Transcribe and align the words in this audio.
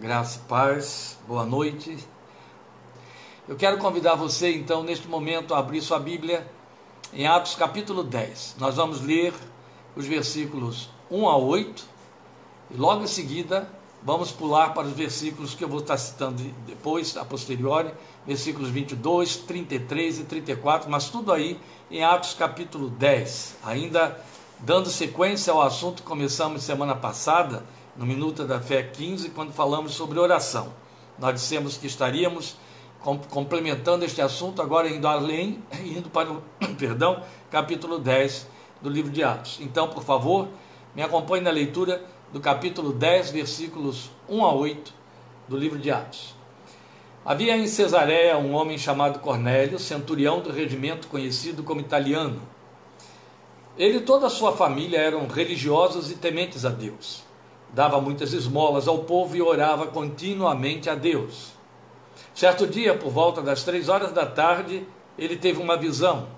Graça 0.00 0.38
e 0.38 0.48
paz, 0.48 1.18
boa 1.26 1.44
noite. 1.44 1.98
Eu 3.48 3.56
quero 3.56 3.78
convidar 3.78 4.14
você, 4.14 4.54
então, 4.54 4.84
neste 4.84 5.08
momento, 5.08 5.52
a 5.52 5.58
abrir 5.58 5.80
sua 5.80 5.98
Bíblia 5.98 6.48
em 7.12 7.26
Atos 7.26 7.56
capítulo 7.56 8.04
10. 8.04 8.54
Nós 8.60 8.76
vamos 8.76 9.00
ler 9.00 9.34
os 9.96 10.06
versículos 10.06 10.88
1 11.10 11.28
a 11.28 11.36
8 11.36 11.84
e 12.70 12.76
logo 12.76 13.02
em 13.02 13.08
seguida 13.08 13.68
vamos 14.00 14.30
pular 14.30 14.72
para 14.72 14.86
os 14.86 14.92
versículos 14.92 15.56
que 15.56 15.64
eu 15.64 15.68
vou 15.68 15.80
estar 15.80 15.96
citando 15.96 16.44
depois, 16.64 17.16
a 17.16 17.24
posteriori, 17.24 17.90
versículos 18.24 18.68
22, 18.70 19.38
33 19.38 20.20
e 20.20 20.24
34, 20.26 20.88
mas 20.88 21.08
tudo 21.08 21.32
aí 21.32 21.58
em 21.90 22.04
Atos 22.04 22.34
capítulo 22.34 22.88
10. 22.88 23.56
Ainda 23.64 24.16
dando 24.60 24.90
sequência 24.90 25.52
ao 25.52 25.60
assunto 25.60 26.02
que 26.02 26.08
começamos 26.08 26.62
semana 26.62 26.94
passada 26.94 27.64
no 27.98 28.06
Minuta 28.06 28.44
da 28.44 28.60
Fé 28.60 28.80
15, 28.84 29.30
quando 29.30 29.52
falamos 29.52 29.92
sobre 29.92 30.20
oração. 30.20 30.72
Nós 31.18 31.34
dissemos 31.34 31.76
que 31.76 31.88
estaríamos 31.88 32.56
complementando 33.28 34.04
este 34.04 34.22
assunto, 34.22 34.62
agora 34.62 34.88
indo 34.88 35.08
além, 35.08 35.60
indo 35.84 36.08
para 36.08 36.30
o 36.30 36.40
perdão, 36.78 37.24
capítulo 37.50 37.98
10 37.98 38.46
do 38.80 38.88
livro 38.88 39.10
de 39.10 39.24
Atos. 39.24 39.58
Então, 39.60 39.88
por 39.88 40.04
favor, 40.04 40.46
me 40.94 41.02
acompanhe 41.02 41.42
na 41.42 41.50
leitura 41.50 42.00
do 42.32 42.38
capítulo 42.38 42.92
10, 42.92 43.32
versículos 43.32 44.12
1 44.28 44.44
a 44.44 44.52
8 44.52 44.94
do 45.48 45.56
livro 45.56 45.78
de 45.78 45.90
Atos. 45.90 46.36
Havia 47.24 47.56
em 47.56 47.66
Cesareia 47.66 48.38
um 48.38 48.54
homem 48.54 48.78
chamado 48.78 49.18
Cornélio, 49.18 49.76
centurião 49.76 50.40
do 50.40 50.52
regimento 50.52 51.08
conhecido 51.08 51.64
como 51.64 51.80
italiano. 51.80 52.40
Ele 53.76 53.98
e 53.98 54.02
toda 54.02 54.28
a 54.28 54.30
sua 54.30 54.52
família 54.52 54.98
eram 55.00 55.26
religiosos 55.26 56.12
e 56.12 56.14
tementes 56.14 56.64
a 56.64 56.70
Deus 56.70 57.27
dava 57.72 58.00
muitas 58.00 58.32
esmolas 58.32 58.88
ao 58.88 58.98
povo 58.98 59.36
e 59.36 59.42
orava 59.42 59.86
continuamente 59.86 60.88
a 60.88 60.94
Deus. 60.94 61.52
Certo 62.34 62.66
dia, 62.66 62.94
por 62.94 63.10
volta 63.10 63.42
das 63.42 63.64
três 63.64 63.88
horas 63.88 64.12
da 64.12 64.24
tarde, 64.24 64.86
ele 65.18 65.36
teve 65.36 65.60
uma 65.60 65.76
visão. 65.76 66.28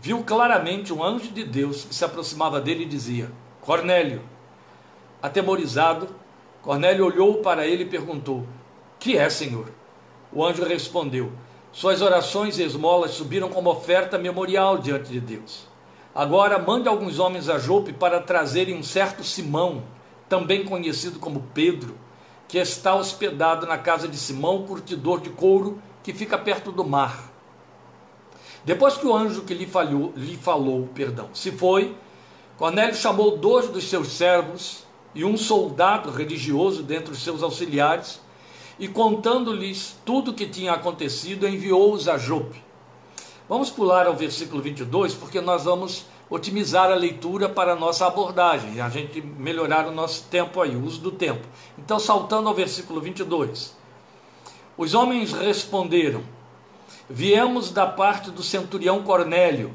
Viu 0.00 0.22
claramente 0.22 0.92
um 0.92 1.02
anjo 1.02 1.30
de 1.30 1.44
Deus 1.44 1.84
que 1.84 1.94
se 1.94 2.04
aproximava 2.04 2.60
dele 2.60 2.84
e 2.84 2.88
dizia: 2.88 3.30
Cornélio. 3.60 4.22
Atemorizado, 5.22 6.08
Cornélio 6.62 7.06
olhou 7.06 7.38
para 7.38 7.66
ele 7.66 7.84
e 7.84 7.88
perguntou: 7.88 8.46
Que 8.98 9.16
é, 9.16 9.28
Senhor? 9.28 9.72
O 10.32 10.44
anjo 10.44 10.64
respondeu: 10.64 11.32
Suas 11.72 12.02
orações 12.02 12.58
e 12.58 12.62
esmolas 12.62 13.12
subiram 13.12 13.48
como 13.48 13.70
oferta 13.70 14.18
memorial 14.18 14.78
diante 14.78 15.10
de 15.10 15.20
Deus. 15.20 15.66
Agora 16.14 16.60
mande 16.60 16.88
alguns 16.88 17.18
homens 17.18 17.48
a 17.48 17.58
Jope 17.58 17.92
para 17.92 18.20
trazerem 18.20 18.76
um 18.76 18.84
certo 18.84 19.24
Simão, 19.24 19.82
também 20.28 20.64
conhecido 20.64 21.18
como 21.18 21.48
Pedro, 21.52 21.98
que 22.46 22.56
está 22.56 22.94
hospedado 22.94 23.66
na 23.66 23.76
casa 23.76 24.06
de 24.06 24.16
Simão, 24.16 24.62
curtidor 24.62 25.20
de 25.20 25.30
couro, 25.30 25.82
que 26.04 26.12
fica 26.12 26.38
perto 26.38 26.70
do 26.70 26.84
mar. 26.84 27.32
Depois 28.64 28.96
que 28.96 29.06
o 29.06 29.14
anjo 29.14 29.42
que 29.42 29.54
lhe, 29.54 29.66
falhou, 29.66 30.12
lhe 30.14 30.36
falou, 30.36 30.88
perdão, 30.94 31.30
se 31.34 31.50
foi, 31.50 31.96
Cornélio 32.56 32.94
chamou 32.94 33.36
dois 33.36 33.68
dos 33.68 33.90
seus 33.90 34.08
servos 34.12 34.84
e 35.16 35.24
um 35.24 35.36
soldado 35.36 36.10
religioso 36.12 36.84
dentre 36.84 37.12
os 37.12 37.24
seus 37.24 37.42
auxiliares, 37.42 38.20
e 38.78 38.86
contando-lhes 38.86 39.96
tudo 40.04 40.30
o 40.30 40.34
que 40.34 40.46
tinha 40.46 40.72
acontecido, 40.72 41.48
enviou-os 41.48 42.08
a 42.08 42.16
Jope. 42.16 42.63
Vamos 43.46 43.68
pular 43.68 44.06
ao 44.06 44.14
versículo 44.14 44.62
22, 44.62 45.12
porque 45.12 45.38
nós 45.38 45.64
vamos 45.64 46.06
otimizar 46.30 46.90
a 46.90 46.94
leitura 46.94 47.46
para 47.46 47.74
a 47.74 47.76
nossa 47.76 48.06
abordagem, 48.06 48.80
a 48.80 48.88
gente 48.88 49.20
melhorar 49.20 49.86
o 49.86 49.90
nosso 49.90 50.24
tempo 50.30 50.62
aí, 50.62 50.74
o 50.74 50.82
uso 50.82 50.98
do 51.00 51.10
tempo. 51.10 51.46
Então, 51.78 51.98
saltando 51.98 52.48
ao 52.48 52.54
versículo 52.54 53.02
22. 53.02 53.76
Os 54.78 54.94
homens 54.94 55.34
responderam: 55.34 56.22
Viemos 57.08 57.70
da 57.70 57.86
parte 57.86 58.30
do 58.30 58.42
centurião 58.42 59.02
Cornélio. 59.02 59.74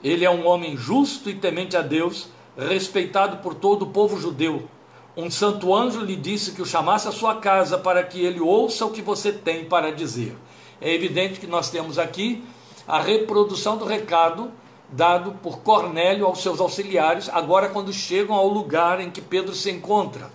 Ele 0.00 0.24
é 0.24 0.30
um 0.30 0.46
homem 0.46 0.76
justo 0.76 1.28
e 1.28 1.34
temente 1.34 1.76
a 1.76 1.82
Deus, 1.82 2.28
respeitado 2.56 3.38
por 3.38 3.52
todo 3.52 3.82
o 3.82 3.90
povo 3.90 4.16
judeu. 4.20 4.68
Um 5.16 5.28
santo 5.28 5.74
anjo 5.74 6.00
lhe 6.02 6.14
disse 6.14 6.52
que 6.52 6.62
o 6.62 6.66
chamasse 6.66 7.08
à 7.08 7.12
sua 7.12 7.34
casa 7.34 7.76
para 7.76 8.04
que 8.04 8.24
ele 8.24 8.38
ouça 8.38 8.86
o 8.86 8.92
que 8.92 9.02
você 9.02 9.32
tem 9.32 9.64
para 9.64 9.90
dizer. 9.90 10.36
É 10.80 10.94
evidente 10.94 11.40
que 11.40 11.46
nós 11.48 11.68
temos 11.68 11.98
aqui 11.98 12.44
a 12.88 13.00
reprodução 13.00 13.76
do 13.76 13.84
recado 13.84 14.50
dado 14.90 15.32
por 15.42 15.58
Cornélio 15.58 16.24
aos 16.24 16.40
seus 16.40 16.58
auxiliares, 16.58 17.28
agora 17.28 17.68
quando 17.68 17.92
chegam 17.92 18.34
ao 18.34 18.48
lugar 18.48 19.00
em 19.00 19.10
que 19.10 19.20
Pedro 19.20 19.54
se 19.54 19.70
encontra, 19.70 20.30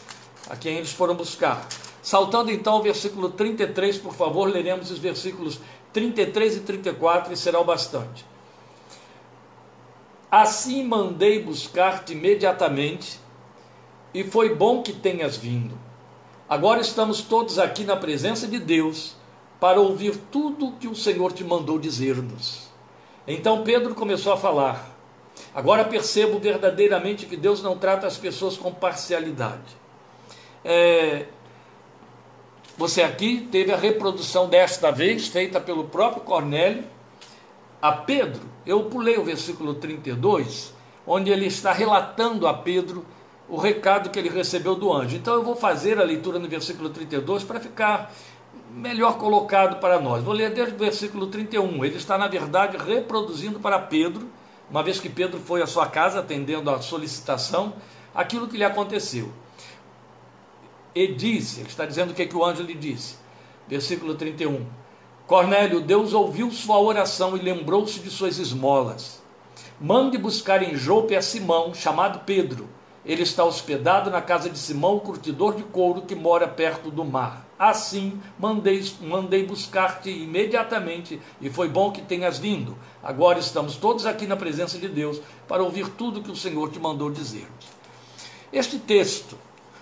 a 0.48 0.56
quem 0.56 0.78
eles 0.78 0.92
foram 0.92 1.16
buscar. 1.16 1.68
Saltando 2.04 2.52
então 2.52 2.74
ao 2.74 2.84
versículo 2.84 3.32
33, 3.32 3.98
por 3.98 4.14
favor, 4.14 4.48
leremos 4.48 4.92
os 4.92 5.00
versículos 5.00 5.60
33 5.92 6.58
e 6.58 6.60
34 6.60 7.34
e 7.34 7.38
será 7.38 7.60
o 7.60 7.66
bastante. 7.66 8.24
Assim 10.30 10.84
mandei 10.84 11.42
buscar-te 11.42 12.14
imediatamente, 12.14 13.20
e 14.14 14.24
foi 14.24 14.54
bom 14.54 14.84
que 14.84 14.94
tenhas 14.94 15.36
vindo. 15.36 15.76
Agora 16.48 16.82
estamos 16.82 17.22
todos 17.22 17.58
aqui 17.58 17.84
na 17.84 17.96
presença 17.96 18.48
de 18.48 18.60
Deus 18.60 19.16
para 19.64 19.80
ouvir 19.80 20.18
tudo 20.30 20.74
que 20.74 20.90
o 20.90 20.96
Senhor 20.96 21.32
te 21.32 21.42
mandou 21.42 21.80
dizer-nos. 21.80 22.68
Então 23.26 23.64
Pedro 23.64 23.96
começou 23.96 24.34
a 24.34 24.36
falar. 24.36 24.94
Agora 25.56 25.86
percebo 25.86 26.38
verdadeiramente 26.38 27.26
que 27.26 27.38
Deus 27.38 27.64
não 27.64 27.78
trata 27.78 28.06
as 28.06 28.18
pessoas 28.18 28.58
com 28.58 28.74
parcialidade. 28.74 29.78
É, 30.66 31.28
você 32.78 33.04
aqui 33.04 33.48
teve 33.54 33.72
a 33.72 33.78
reprodução 33.78 34.50
desta 34.50 34.92
vez, 34.92 35.30
feita 35.30 35.62
pelo 35.62 35.86
próprio 35.86 36.24
Cornélio, 36.24 36.84
a 37.82 37.94
Pedro. 37.94 38.42
Eu 38.66 38.84
pulei 38.90 39.18
o 39.18 39.24
versículo 39.24 39.76
32, 39.76 40.74
onde 41.08 41.32
ele 41.32 41.46
está 41.46 41.72
relatando 41.72 42.48
a 42.50 42.54
Pedro 42.54 43.06
o 43.48 43.56
recado 43.56 44.10
que 44.10 44.20
ele 44.20 44.30
recebeu 44.30 44.76
do 44.76 44.92
anjo. 44.92 45.16
Então 45.16 45.36
eu 45.36 45.44
vou 45.44 45.56
fazer 45.56 46.00
a 46.00 46.04
leitura 46.04 46.38
no 46.38 46.50
versículo 46.50 46.90
32 46.90 47.46
para 47.46 47.62
ficar 47.62 48.14
melhor 48.74 49.18
colocado 49.18 49.80
para 49.80 50.00
nós. 50.00 50.24
Vou 50.24 50.34
ler 50.34 50.52
desde 50.52 50.74
o 50.74 50.78
versículo 50.78 51.28
31. 51.28 51.86
Ele 51.86 51.98
está, 51.98 52.18
na 52.18 52.28
verdade, 52.28 52.78
reproduzindo 52.78 53.60
para 53.60 53.78
Pedro, 53.78 54.28
uma 54.70 54.82
vez 54.82 55.00
que 55.00 55.10
Pedro 55.10 55.40
foi 55.40 55.62
à 55.62 55.68
sua 55.68 55.88
casa 55.88 56.20
atendendo 56.20 56.70
à 56.70 56.82
solicitação, 56.82 57.74
aquilo 58.16 58.48
que 58.48 58.58
lhe 58.58 58.64
aconteceu. 58.64 59.32
E 60.96 61.08
disse, 61.08 61.60
ele 61.62 61.70
está 61.70 61.86
dizendo 61.86 62.12
o 62.12 62.14
que, 62.14 62.24
é 62.24 62.26
que 62.26 62.36
o 62.36 62.44
anjo 62.44 62.64
lhe 62.64 62.74
disse. 62.74 63.18
Versículo 63.68 64.16
31. 64.16 64.66
Cornélio, 65.28 65.80
Deus 65.80 66.14
ouviu 66.14 66.52
sua 66.52 66.80
oração 66.80 67.38
e 67.38 67.42
lembrou-se 67.42 68.00
de 68.00 68.10
suas 68.10 68.40
esmolas. 68.40 69.22
Mande 69.80 70.18
buscar 70.18 70.62
em 70.62 70.76
Jope 70.76 71.16
a 71.16 71.22
Simão, 71.22 71.74
chamado 71.74 72.20
Pedro. 72.26 72.68
Ele 73.06 73.24
está 73.24 73.44
hospedado 73.44 74.10
na 74.10 74.22
casa 74.22 74.50
de 74.50 74.58
Simão, 74.58 75.00
curtidor 75.00 75.56
de 75.56 75.64
couro, 75.64 76.04
que 76.04 76.16
mora 76.16 76.48
perto 76.48 76.90
do 76.90 77.04
mar. 77.04 77.43
Assim 77.64 78.22
mandei, 78.38 78.84
mandei 79.00 79.46
buscar-te 79.46 80.10
imediatamente, 80.10 81.18
e 81.40 81.50
foi 81.50 81.70
bom 81.70 81.94
que 81.94 82.02
tenhas 82.02 82.38
vindo. 82.38 82.78
Agora 83.02 83.40
estamos 83.40 83.78
todos 83.78 84.06
aqui 84.06 84.28
na 84.28 84.36
presença 84.36 84.78
de 84.78 84.90
Deus 84.90 85.22
para 85.48 85.64
ouvir 85.64 85.88
tudo 85.92 86.22
que 86.22 86.30
o 86.30 86.36
Senhor 86.36 86.70
te 86.70 86.78
mandou 86.78 87.10
dizer. 87.10 87.48
Este 88.52 88.78
texto, 88.78 89.38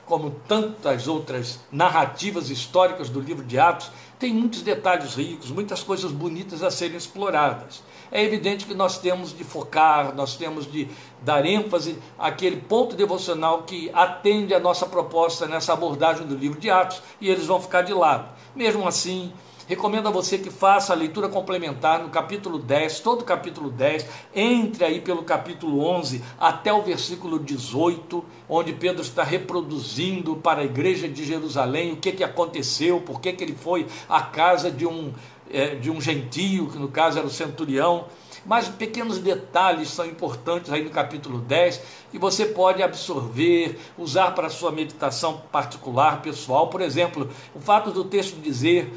como 0.05 0.29
tantas 0.47 1.07
outras 1.07 1.59
narrativas 1.71 2.51
históricas 2.51 3.09
do 3.09 3.19
livro 3.19 3.43
de 3.43 3.57
Atos, 3.57 3.91
tem 4.21 4.31
muitos 4.31 4.61
detalhes 4.61 5.15
ricos, 5.15 5.49
muitas 5.49 5.81
coisas 5.81 6.11
bonitas 6.11 6.61
a 6.61 6.69
serem 6.69 6.95
exploradas. 6.95 7.81
É 8.11 8.23
evidente 8.23 8.67
que 8.67 8.75
nós 8.75 8.99
temos 8.99 9.35
de 9.35 9.43
focar, 9.43 10.13
nós 10.15 10.35
temos 10.37 10.71
de 10.71 10.87
dar 11.23 11.43
ênfase 11.43 11.97
àquele 12.19 12.57
ponto 12.57 12.95
devocional 12.95 13.63
que 13.63 13.89
atende 13.91 14.53
a 14.53 14.59
nossa 14.59 14.85
proposta 14.85 15.47
nessa 15.47 15.73
abordagem 15.73 16.27
do 16.27 16.35
livro 16.35 16.59
de 16.59 16.69
Atos, 16.69 17.01
e 17.19 17.29
eles 17.29 17.47
vão 17.47 17.59
ficar 17.59 17.81
de 17.81 17.95
lado. 17.95 18.29
Mesmo 18.55 18.87
assim, 18.87 19.33
Recomendo 19.71 20.09
a 20.09 20.11
você 20.11 20.37
que 20.37 20.49
faça 20.49 20.91
a 20.91 20.95
leitura 20.97 21.29
complementar 21.29 22.03
no 22.03 22.09
capítulo 22.09 22.59
10, 22.59 22.99
todo 22.99 23.21
o 23.21 23.23
capítulo 23.23 23.69
10, 23.69 24.05
entre 24.35 24.83
aí 24.83 24.99
pelo 24.99 25.23
capítulo 25.23 25.79
11 25.79 26.21
até 26.37 26.73
o 26.73 26.81
versículo 26.81 27.39
18, 27.39 28.21
onde 28.49 28.73
Pedro 28.73 29.01
está 29.01 29.23
reproduzindo 29.23 30.35
para 30.35 30.59
a 30.59 30.65
igreja 30.65 31.07
de 31.07 31.23
Jerusalém 31.23 31.93
o 31.93 31.95
que, 31.95 32.11
que 32.11 32.21
aconteceu, 32.21 32.99
por 32.99 33.21
que, 33.21 33.31
que 33.31 33.45
ele 33.45 33.55
foi 33.55 33.87
à 34.09 34.21
casa 34.21 34.69
de 34.69 34.85
um, 34.85 35.13
é, 35.49 35.75
de 35.75 35.89
um 35.89 36.01
gentio, 36.01 36.67
que 36.67 36.77
no 36.77 36.89
caso 36.89 37.19
era 37.19 37.27
o 37.27 37.31
centurião. 37.31 38.07
Mas 38.45 38.67
pequenos 38.67 39.19
detalhes 39.19 39.87
são 39.87 40.05
importantes 40.05 40.69
aí 40.69 40.83
no 40.83 40.89
capítulo 40.89 41.37
10 41.37 41.81
que 42.11 42.19
você 42.19 42.45
pode 42.45 42.83
absorver, 42.83 43.79
usar 43.97 44.31
para 44.31 44.47
a 44.47 44.49
sua 44.49 44.73
meditação 44.73 45.43
particular, 45.49 46.21
pessoal. 46.21 46.67
Por 46.67 46.81
exemplo, 46.81 47.29
o 47.55 47.59
fato 47.61 47.89
do 47.91 48.03
texto 48.03 48.35
dizer 48.41 48.91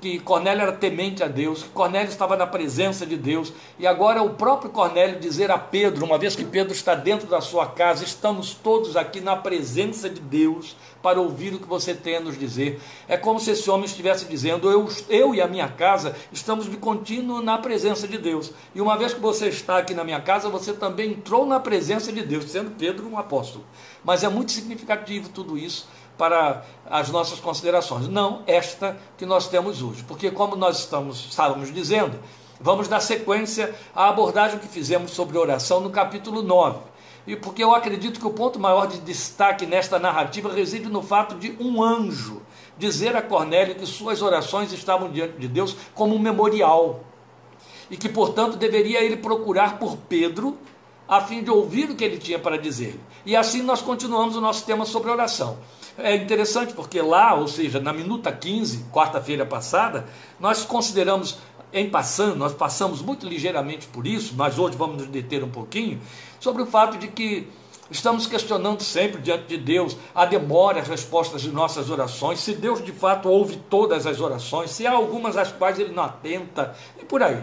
que 0.00 0.18
Cornélio 0.20 0.62
era 0.62 0.72
temente 0.72 1.22
a 1.22 1.28
Deus, 1.28 1.62
que 1.62 1.68
Cornélio 1.70 2.08
estava 2.08 2.36
na 2.36 2.46
presença 2.46 3.06
de 3.06 3.16
Deus, 3.16 3.52
e 3.78 3.86
agora 3.86 4.22
o 4.22 4.30
próprio 4.30 4.70
Cornélio 4.70 5.18
dizer 5.18 5.50
a 5.50 5.58
Pedro, 5.58 6.04
uma 6.04 6.18
vez 6.18 6.36
que 6.36 6.44
Pedro 6.44 6.72
está 6.72 6.94
dentro 6.94 7.26
da 7.26 7.40
sua 7.40 7.66
casa, 7.66 8.04
estamos 8.04 8.54
todos 8.54 8.96
aqui 8.96 9.20
na 9.20 9.36
presença 9.36 10.08
de 10.08 10.20
Deus 10.20 10.76
para 11.02 11.20
ouvir 11.20 11.54
o 11.54 11.58
que 11.58 11.68
você 11.68 11.94
tem 11.94 12.16
a 12.16 12.20
nos 12.20 12.38
dizer. 12.38 12.80
É 13.06 13.16
como 13.16 13.38
se 13.38 13.50
esse 13.52 13.70
homem 13.70 13.86
estivesse 13.86 14.24
dizendo: 14.24 14.70
eu, 14.70 14.88
eu 15.08 15.34
e 15.34 15.40
a 15.40 15.46
minha 15.46 15.68
casa 15.68 16.16
estamos 16.32 16.68
de 16.68 16.76
contínuo 16.76 17.40
na 17.40 17.58
presença 17.58 18.08
de 18.08 18.18
Deus. 18.18 18.52
E 18.74 18.80
uma 18.80 18.96
vez 18.96 19.14
que 19.14 19.20
você 19.20 19.48
está 19.48 19.78
aqui 19.78 19.94
na 19.94 20.02
minha 20.02 20.20
casa, 20.20 20.48
você 20.48 20.72
também 20.72 21.12
entrou 21.12 21.46
na 21.46 21.60
presença 21.60 22.12
de 22.12 22.22
Deus, 22.22 22.50
sendo 22.50 22.72
Pedro 22.72 23.08
um 23.08 23.18
apóstolo. 23.18 23.64
Mas 24.04 24.24
é 24.24 24.28
muito 24.28 24.52
significativo 24.52 25.28
tudo 25.28 25.56
isso 25.56 25.88
para 26.16 26.64
as 26.88 27.10
nossas 27.10 27.38
considerações, 27.38 28.08
não 28.08 28.42
esta 28.46 28.96
que 29.18 29.26
nós 29.26 29.48
temos 29.48 29.82
hoje, 29.82 30.04
porque 30.04 30.30
como 30.30 30.56
nós 30.56 30.80
estamos, 30.80 31.26
estávamos 31.28 31.72
dizendo, 31.72 32.18
vamos 32.60 32.88
dar 32.88 33.00
sequência 33.00 33.74
à 33.94 34.08
abordagem 34.08 34.58
que 34.58 34.68
fizemos 34.68 35.10
sobre 35.10 35.38
oração 35.38 35.80
no 35.80 35.90
capítulo 35.90 36.42
9. 36.42 36.78
E 37.26 37.34
porque 37.34 37.62
eu 37.62 37.74
acredito 37.74 38.20
que 38.20 38.26
o 38.26 38.30
ponto 38.30 38.58
maior 38.58 38.86
de 38.86 39.00
destaque 39.00 39.66
nesta 39.66 39.98
narrativa 39.98 40.52
reside 40.52 40.88
no 40.88 41.02
fato 41.02 41.34
de 41.34 41.56
um 41.58 41.82
anjo 41.82 42.40
dizer 42.78 43.16
a 43.16 43.22
Cornélio 43.22 43.74
que 43.74 43.86
suas 43.86 44.22
orações 44.22 44.72
estavam 44.72 45.10
diante 45.10 45.36
de 45.38 45.48
Deus 45.48 45.76
como 45.94 46.14
um 46.14 46.18
memorial. 46.18 47.00
E 47.90 47.96
que, 47.96 48.08
portanto, 48.08 48.56
deveria 48.56 49.02
ele 49.02 49.16
procurar 49.16 49.78
por 49.78 49.96
Pedro 49.96 50.56
a 51.08 51.20
fim 51.20 51.42
de 51.42 51.50
ouvir 51.50 51.90
o 51.90 51.94
que 51.94 52.04
ele 52.04 52.18
tinha 52.18 52.38
para 52.38 52.58
dizer. 52.58 52.98
E 53.24 53.36
assim 53.36 53.62
nós 53.62 53.80
continuamos 53.80 54.36
o 54.36 54.40
nosso 54.40 54.64
tema 54.64 54.84
sobre 54.84 55.10
oração. 55.10 55.58
É 55.98 56.14
interessante 56.14 56.74
porque 56.74 57.00
lá, 57.00 57.34
ou 57.34 57.48
seja, 57.48 57.80
na 57.80 57.92
minuta 57.92 58.30
15, 58.30 58.86
quarta-feira 58.92 59.46
passada, 59.46 60.06
nós 60.38 60.64
consideramos 60.64 61.38
em 61.72 61.88
passando, 61.90 62.36
nós 62.36 62.54
passamos 62.54 63.02
muito 63.02 63.26
ligeiramente 63.26 63.86
por 63.88 64.06
isso, 64.06 64.34
mas 64.36 64.58
hoje 64.58 64.76
vamos 64.76 64.98
nos 64.98 65.06
deter 65.06 65.42
um 65.42 65.50
pouquinho, 65.50 66.00
sobre 66.38 66.62
o 66.62 66.66
fato 66.66 66.96
de 66.96 67.08
que 67.08 67.48
estamos 67.90 68.26
questionando 68.26 68.82
sempre 68.82 69.20
diante 69.20 69.46
de 69.46 69.56
Deus 69.56 69.96
a 70.14 70.24
demora, 70.24 70.80
as 70.80 70.88
respostas 70.88 71.42
de 71.42 71.50
nossas 71.50 71.90
orações, 71.90 72.40
se 72.40 72.54
Deus 72.54 72.84
de 72.84 72.92
fato 72.92 73.28
ouve 73.28 73.56
todas 73.70 74.06
as 74.06 74.20
orações, 74.20 74.70
se 74.70 74.86
há 74.86 74.92
algumas 74.92 75.36
às 75.36 75.52
quais 75.52 75.78
Ele 75.78 75.92
não 75.92 76.04
atenta, 76.04 76.74
e 77.00 77.04
por 77.04 77.22
aí. 77.22 77.42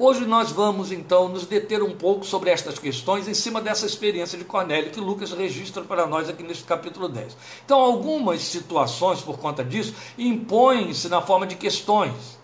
Hoje 0.00 0.24
nós 0.24 0.52
vamos 0.52 0.92
então 0.92 1.28
nos 1.28 1.44
deter 1.44 1.82
um 1.82 1.90
pouco 1.90 2.24
sobre 2.24 2.50
estas 2.50 2.78
questões 2.78 3.26
em 3.26 3.34
cima 3.34 3.60
dessa 3.60 3.84
experiência 3.84 4.38
de 4.38 4.44
Cornélio 4.44 4.92
que 4.92 5.00
Lucas 5.00 5.32
registra 5.32 5.82
para 5.82 6.06
nós 6.06 6.28
aqui 6.28 6.44
neste 6.44 6.62
capítulo 6.62 7.08
10. 7.08 7.36
Então, 7.64 7.80
algumas 7.80 8.40
situações 8.42 9.20
por 9.20 9.40
conta 9.40 9.64
disso 9.64 9.92
impõem-se 10.16 11.08
na 11.08 11.20
forma 11.20 11.48
de 11.48 11.56
questões. 11.56 12.38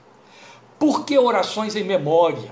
Por 0.80 1.04
que 1.04 1.16
orações 1.16 1.76
em 1.76 1.84
memória? 1.84 2.50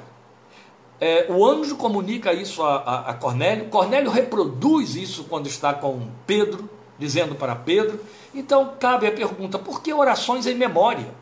É, 1.01 1.27
o 1.29 1.45
anjo 1.45 1.75
comunica 1.75 2.33
isso 2.33 2.63
a, 2.63 2.77
a, 2.77 3.11
a 3.11 3.15
Cornélio, 3.15 3.65
Cornélio 3.71 4.09
reproduz 4.09 4.95
isso 4.95 5.25
quando 5.25 5.49
está 5.49 5.75
com 5.75 6.07
Pedro, 6.29 6.71
dizendo 6.97 7.35
para 7.35 7.57
Pedro. 7.57 7.99
Então 8.33 8.75
cabe 8.79 9.09
a 9.09 9.11
pergunta: 9.11 9.59
por 9.59 9.83
que 9.83 9.93
orações 9.93 10.47
em 10.47 10.55
memória? 10.55 11.13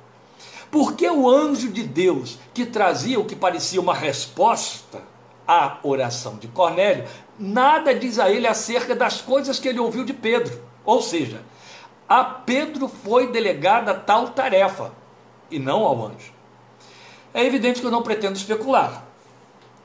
Porque 0.71 1.09
o 1.09 1.29
anjo 1.29 1.69
de 1.69 1.83
Deus, 1.83 2.39
que 2.55 2.65
trazia 2.65 3.19
o 3.19 3.25
que 3.25 3.35
parecia 3.35 3.81
uma 3.81 3.95
resposta 3.95 5.03
à 5.47 5.79
oração 5.83 6.37
de 6.37 6.47
Cornélio, 6.47 7.05
nada 7.39 7.95
diz 7.95 8.19
a 8.19 8.31
ele 8.31 8.47
acerca 8.47 8.95
das 8.95 9.21
coisas 9.21 9.59
que 9.59 9.69
ele 9.69 9.81
ouviu 9.81 10.05
de 10.05 10.13
Pedro. 10.13 10.63
Ou 10.85 11.03
seja, 11.03 11.43
a 12.09 12.23
Pedro 12.23 12.89
foi 12.89 13.29
delegada 13.33 13.95
tal 13.95 14.29
tarefa 14.29 14.93
e 15.51 15.59
não 15.59 15.85
ao 15.85 16.07
anjo. 16.07 16.33
É 17.35 17.45
evidente 17.45 17.81
que 17.81 17.87
eu 17.87 17.91
não 17.91 18.03
pretendo 18.03 18.37
especular. 18.37 19.05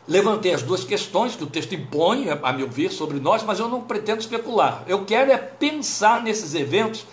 Levantei 0.08 0.54
as 0.54 0.62
duas 0.62 0.84
questões 0.84 1.36
que 1.36 1.44
o 1.44 1.48
texto 1.48 1.74
impõe, 1.74 2.28
a 2.30 2.54
meu 2.54 2.70
ver, 2.70 2.92
sobre 2.92 3.20
nós, 3.20 3.44
mas 3.44 3.60
eu 3.60 3.68
não 3.68 3.82
pretendo 3.82 4.20
especular. 4.20 4.84
Eu 4.88 5.04
quero 5.04 5.32
é 5.32 5.38
pensar 5.38 6.22
nesses 6.22 6.54
eventos 6.54 7.06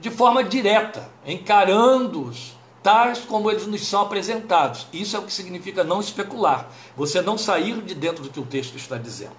de 0.00 0.10
forma 0.10 0.42
direta, 0.42 1.10
encarando-os 1.26 2.57
tais 2.82 3.20
como 3.20 3.50
eles 3.50 3.66
nos 3.66 3.86
são 3.86 4.02
apresentados. 4.02 4.86
Isso 4.92 5.16
é 5.16 5.18
o 5.18 5.22
que 5.22 5.32
significa 5.32 5.84
não 5.84 6.00
especular. 6.00 6.70
Você 6.96 7.20
não 7.20 7.36
sair 7.38 7.80
de 7.82 7.94
dentro 7.94 8.22
do 8.22 8.30
que 8.30 8.40
o 8.40 8.46
texto 8.46 8.76
está 8.76 8.96
dizendo. 8.96 9.36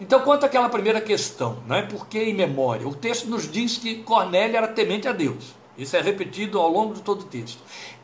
Então, 0.00 0.20
quanto 0.20 0.44
àquela 0.44 0.68
primeira 0.68 1.00
questão, 1.00 1.58
não 1.66 1.76
é 1.76 1.82
por 1.82 2.06
que 2.08 2.18
em 2.18 2.34
memória? 2.34 2.88
O 2.88 2.94
texto 2.94 3.26
nos 3.26 3.50
diz 3.50 3.78
que 3.78 4.02
Cornélio 4.02 4.56
era 4.56 4.68
temente 4.68 5.06
a 5.06 5.12
Deus. 5.12 5.54
Isso 5.78 5.96
é 5.96 6.00
repetido 6.00 6.58
ao 6.58 6.68
longo 6.68 6.94
de 6.94 7.02
todo 7.02 7.20
o 7.20 7.26
texto. 7.26 7.60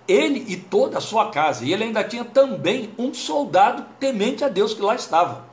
Ele 0.06 0.44
e 0.48 0.56
toda 0.56 0.98
a 0.98 1.00
sua 1.00 1.30
casa, 1.30 1.64
e 1.64 1.72
ele 1.72 1.84
ainda 1.84 2.04
tinha 2.04 2.24
também 2.24 2.94
um 2.96 3.12
soldado 3.12 3.84
temente 3.98 4.44
a 4.44 4.48
Deus 4.48 4.72
que 4.72 4.80
lá 4.80 4.94
estava. 4.94 5.44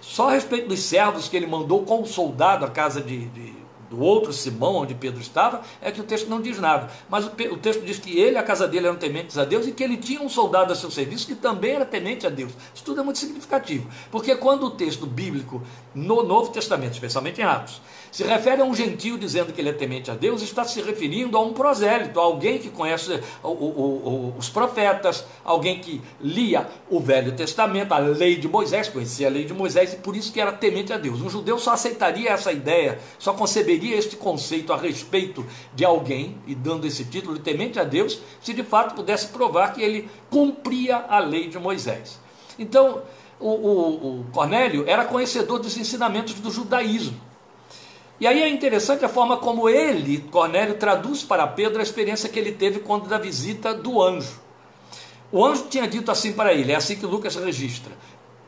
Só 0.00 0.28
a 0.28 0.32
respeito 0.32 0.68
dos 0.68 0.80
servos 0.80 1.28
que 1.28 1.36
ele 1.36 1.46
mandou 1.46 1.84
com 1.84 2.02
o 2.02 2.06
soldado 2.06 2.64
à 2.64 2.70
casa 2.70 3.00
de, 3.00 3.26
de 3.28 3.63
do 3.90 4.00
outro 4.00 4.32
Simão, 4.32 4.76
onde 4.76 4.94
Pedro 4.94 5.20
estava, 5.20 5.62
é 5.80 5.90
que 5.90 6.00
o 6.00 6.04
texto 6.04 6.28
não 6.28 6.40
diz 6.40 6.58
nada. 6.58 6.90
Mas 7.08 7.24
o, 7.24 7.28
o, 7.28 7.56
texto 7.56 7.84
diz 7.84 7.98
que 7.98 8.18
ele 8.18 8.36
a 8.36 8.42
casa 8.42 8.66
dele 8.66 8.86
eram 8.86 8.96
tementes 8.96 9.38
a 9.38 9.44
Deus 9.44 9.66
e 9.66 9.72
que 9.72 9.82
ele 9.82 9.96
tinha 9.96 10.20
um 10.20 10.28
soldado 10.28 10.72
a 10.72 10.76
seu 10.76 10.90
serviço 10.90 11.26
que 11.26 11.34
também 11.34 11.72
era 11.72 11.84
temente 11.84 12.26
a 12.26 12.30
Deus. 12.30 12.52
Isso 12.74 12.84
tudo 12.84 13.00
é 13.00 13.04
muito 13.04 13.18
significativo, 13.18 13.88
porque 14.10 14.34
quando 14.36 14.66
o 14.66 14.70
texto 14.70 15.06
bíblico, 15.06 15.62
no 15.94 16.22
Novo 16.22 16.50
Testamento, 16.50 16.92
especialmente 16.92 17.40
em 17.40 17.44
Atos, 17.44 17.80
se 18.14 18.22
refere 18.22 18.62
a 18.62 18.64
um 18.64 18.72
gentio 18.72 19.18
dizendo 19.18 19.52
que 19.52 19.60
ele 19.60 19.70
é 19.70 19.72
temente 19.72 20.08
a 20.08 20.14
Deus, 20.14 20.40
está 20.40 20.62
se 20.62 20.80
referindo 20.80 21.36
a 21.36 21.40
um 21.40 21.52
prosélito, 21.52 22.20
a 22.20 22.22
alguém 22.22 22.60
que 22.60 22.70
conhece 22.70 23.20
o, 23.42 23.48
o, 23.48 23.50
o, 23.50 24.34
os 24.38 24.48
profetas, 24.48 25.24
alguém 25.44 25.80
que 25.80 26.00
lia 26.20 26.64
o 26.88 27.00
Velho 27.00 27.32
Testamento, 27.32 27.92
a 27.92 27.98
lei 27.98 28.36
de 28.36 28.46
Moisés, 28.46 28.88
conhecia 28.88 29.26
a 29.26 29.30
lei 29.30 29.44
de 29.44 29.52
Moisés 29.52 29.94
e 29.94 29.96
por 29.96 30.14
isso 30.14 30.32
que 30.32 30.40
era 30.40 30.52
temente 30.52 30.92
a 30.92 30.96
Deus. 30.96 31.20
Um 31.20 31.28
judeu 31.28 31.58
só 31.58 31.72
aceitaria 31.72 32.30
essa 32.30 32.52
ideia, 32.52 33.00
só 33.18 33.32
conceberia 33.32 33.96
este 33.96 34.14
conceito 34.14 34.72
a 34.72 34.76
respeito 34.76 35.44
de 35.74 35.84
alguém, 35.84 36.38
e 36.46 36.54
dando 36.54 36.86
esse 36.86 37.04
título 37.06 37.34
de 37.34 37.40
temente 37.40 37.80
a 37.80 37.84
Deus, 37.84 38.20
se 38.40 38.54
de 38.54 38.62
fato 38.62 38.94
pudesse 38.94 39.26
provar 39.26 39.74
que 39.74 39.82
ele 39.82 40.08
cumpria 40.30 40.98
a 41.08 41.18
lei 41.18 41.48
de 41.48 41.58
Moisés. 41.58 42.20
Então, 42.60 43.02
o, 43.40 43.48
o, 43.48 44.20
o 44.20 44.26
Cornélio 44.30 44.84
era 44.86 45.04
conhecedor 45.04 45.58
dos 45.58 45.76
ensinamentos 45.76 46.34
do 46.34 46.52
judaísmo. 46.52 47.33
E 48.20 48.26
aí 48.26 48.42
é 48.42 48.48
interessante 48.48 49.04
a 49.04 49.08
forma 49.08 49.36
como 49.36 49.68
ele, 49.68 50.18
Cornélio, 50.30 50.76
traduz 50.76 51.22
para 51.22 51.46
Pedro 51.46 51.80
a 51.80 51.82
experiência 51.82 52.28
que 52.28 52.38
ele 52.38 52.52
teve 52.52 52.80
quando 52.80 53.08
da 53.08 53.18
visita 53.18 53.74
do 53.74 54.00
anjo. 54.00 54.40
O 55.32 55.44
anjo 55.44 55.64
tinha 55.68 55.88
dito 55.88 56.12
assim 56.12 56.32
para 56.32 56.54
ele, 56.54 56.70
é 56.70 56.76
assim 56.76 56.96
que 56.96 57.06
Lucas 57.06 57.34
registra: 57.34 57.92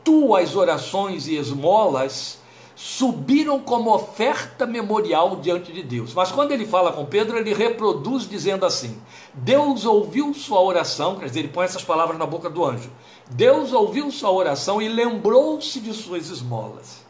Tuas 0.03 0.55
orações 0.55 1.27
e 1.27 1.35
esmolas 1.35 2.39
subiram 2.77 3.59
como 3.59 3.91
oferta 3.91 4.65
memorial 4.67 5.37
diante 5.37 5.73
de 5.73 5.81
Deus. 5.81 6.13
Mas 6.13 6.31
quando 6.31 6.51
ele 6.51 6.65
fala 6.65 6.93
com 6.93 7.03
Pedro, 7.05 7.37
ele 7.37 7.53
reproduz 7.53 8.29
dizendo 8.29 8.65
assim: 8.65 9.01
Deus 9.33 9.83
ouviu 9.83 10.33
sua 10.33 10.61
oração, 10.61 11.15
quer 11.15 11.25
dizer, 11.25 11.39
ele 11.39 11.47
põe 11.49 11.65
essas 11.65 11.83
palavras 11.83 12.17
na 12.17 12.25
boca 12.25 12.49
do 12.49 12.63
anjo. 12.63 12.89
Deus 13.29 13.73
ouviu 13.73 14.09
sua 14.11 14.31
oração 14.31 14.81
e 14.81 14.87
lembrou-se 14.87 15.79
de 15.81 15.93
suas 15.93 16.29
esmolas. 16.29 17.06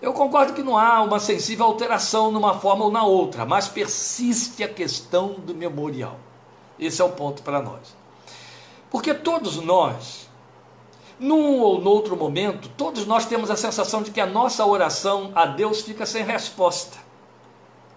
Eu 0.00 0.12
concordo 0.12 0.52
que 0.52 0.62
não 0.62 0.78
há 0.78 1.02
uma 1.02 1.18
sensível 1.18 1.66
alteração 1.66 2.30
numa 2.30 2.58
forma 2.58 2.84
ou 2.84 2.90
na 2.90 3.04
outra, 3.04 3.44
mas 3.44 3.68
persiste 3.68 4.62
a 4.62 4.68
questão 4.68 5.32
do 5.32 5.54
memorial. 5.54 6.16
Esse 6.78 7.02
é 7.02 7.04
o 7.04 7.10
ponto 7.10 7.42
para 7.42 7.60
nós. 7.60 7.96
Porque 8.90 9.12
todos 9.12 9.56
nós, 9.56 10.28
num 11.18 11.58
ou 11.58 11.80
noutro 11.80 12.16
momento, 12.16 12.68
todos 12.76 13.06
nós 13.06 13.26
temos 13.26 13.50
a 13.50 13.56
sensação 13.56 14.02
de 14.02 14.12
que 14.12 14.20
a 14.20 14.26
nossa 14.26 14.64
oração 14.64 15.32
a 15.34 15.44
Deus 15.44 15.80
fica 15.80 16.06
sem 16.06 16.22
resposta, 16.22 16.96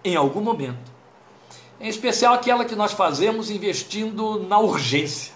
em 0.04 0.16
algum 0.16 0.40
momento. 0.40 0.90
Em 1.80 1.88
especial 1.88 2.34
aquela 2.34 2.64
que 2.64 2.74
nós 2.74 2.92
fazemos 2.92 3.48
investindo 3.48 4.40
na 4.40 4.58
urgência. 4.58 5.32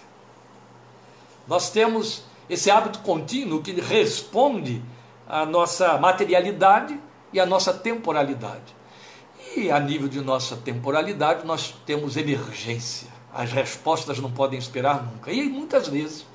Nós 1.47 1.69
temos 1.69 2.23
esse 2.49 2.69
hábito 2.69 2.99
contínuo 2.99 3.61
que 3.61 3.71
responde 3.79 4.81
a 5.27 5.45
nossa 5.45 5.97
materialidade 5.97 6.99
e 7.33 7.39
a 7.39 7.45
nossa 7.45 7.73
temporalidade. 7.73 8.75
E 9.55 9.71
a 9.71 9.79
nível 9.79 10.07
de 10.07 10.21
nossa 10.21 10.55
temporalidade, 10.55 11.45
nós 11.45 11.73
temos 11.85 12.15
emergência. 12.15 13.07
As 13.33 13.51
respostas 13.51 14.19
não 14.19 14.31
podem 14.31 14.57
esperar 14.57 15.03
nunca. 15.03 15.31
E 15.31 15.43
muitas 15.49 15.87
vezes, 15.87 16.25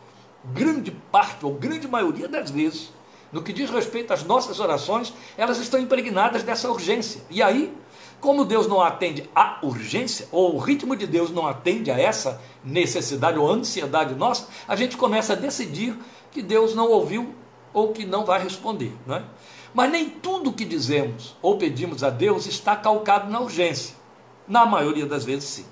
grande 0.44 0.90
parte 0.90 1.44
ou 1.44 1.54
grande 1.54 1.88
maioria 1.88 2.28
das 2.28 2.50
vezes, 2.50 2.92
no 3.32 3.42
que 3.42 3.52
diz 3.52 3.70
respeito 3.70 4.12
às 4.12 4.24
nossas 4.24 4.60
orações, 4.60 5.12
elas 5.38 5.58
estão 5.58 5.80
impregnadas 5.80 6.42
dessa 6.42 6.70
urgência. 6.70 7.22
E 7.30 7.42
aí, 7.42 7.74
como 8.20 8.44
Deus 8.44 8.66
não 8.66 8.80
atende 8.80 9.28
à 9.34 9.58
urgência, 9.62 10.28
ou 10.30 10.54
o 10.54 10.58
ritmo 10.58 10.94
de 10.94 11.06
Deus 11.06 11.30
não 11.30 11.46
atende 11.46 11.90
a 11.90 11.98
essa 11.98 12.40
necessidade 12.62 13.38
ou 13.38 13.50
ansiedade 13.50 14.14
nossa, 14.14 14.46
a 14.68 14.76
gente 14.76 14.96
começa 14.96 15.32
a 15.32 15.36
decidir 15.36 15.96
que 16.30 16.42
Deus 16.42 16.74
não 16.74 16.88
ouviu 16.90 17.34
ou 17.72 17.92
que 17.92 18.04
não 18.04 18.24
vai 18.24 18.42
responder. 18.42 18.92
Não 19.06 19.16
é? 19.16 19.24
Mas 19.74 19.90
nem 19.90 20.08
tudo 20.08 20.52
que 20.52 20.64
dizemos 20.64 21.34
ou 21.40 21.56
pedimos 21.56 22.04
a 22.04 22.10
Deus 22.10 22.46
está 22.46 22.76
calcado 22.76 23.30
na 23.30 23.40
urgência. 23.40 23.96
Na 24.46 24.66
maioria 24.66 25.06
das 25.06 25.24
vezes, 25.24 25.48
sim. 25.48 25.66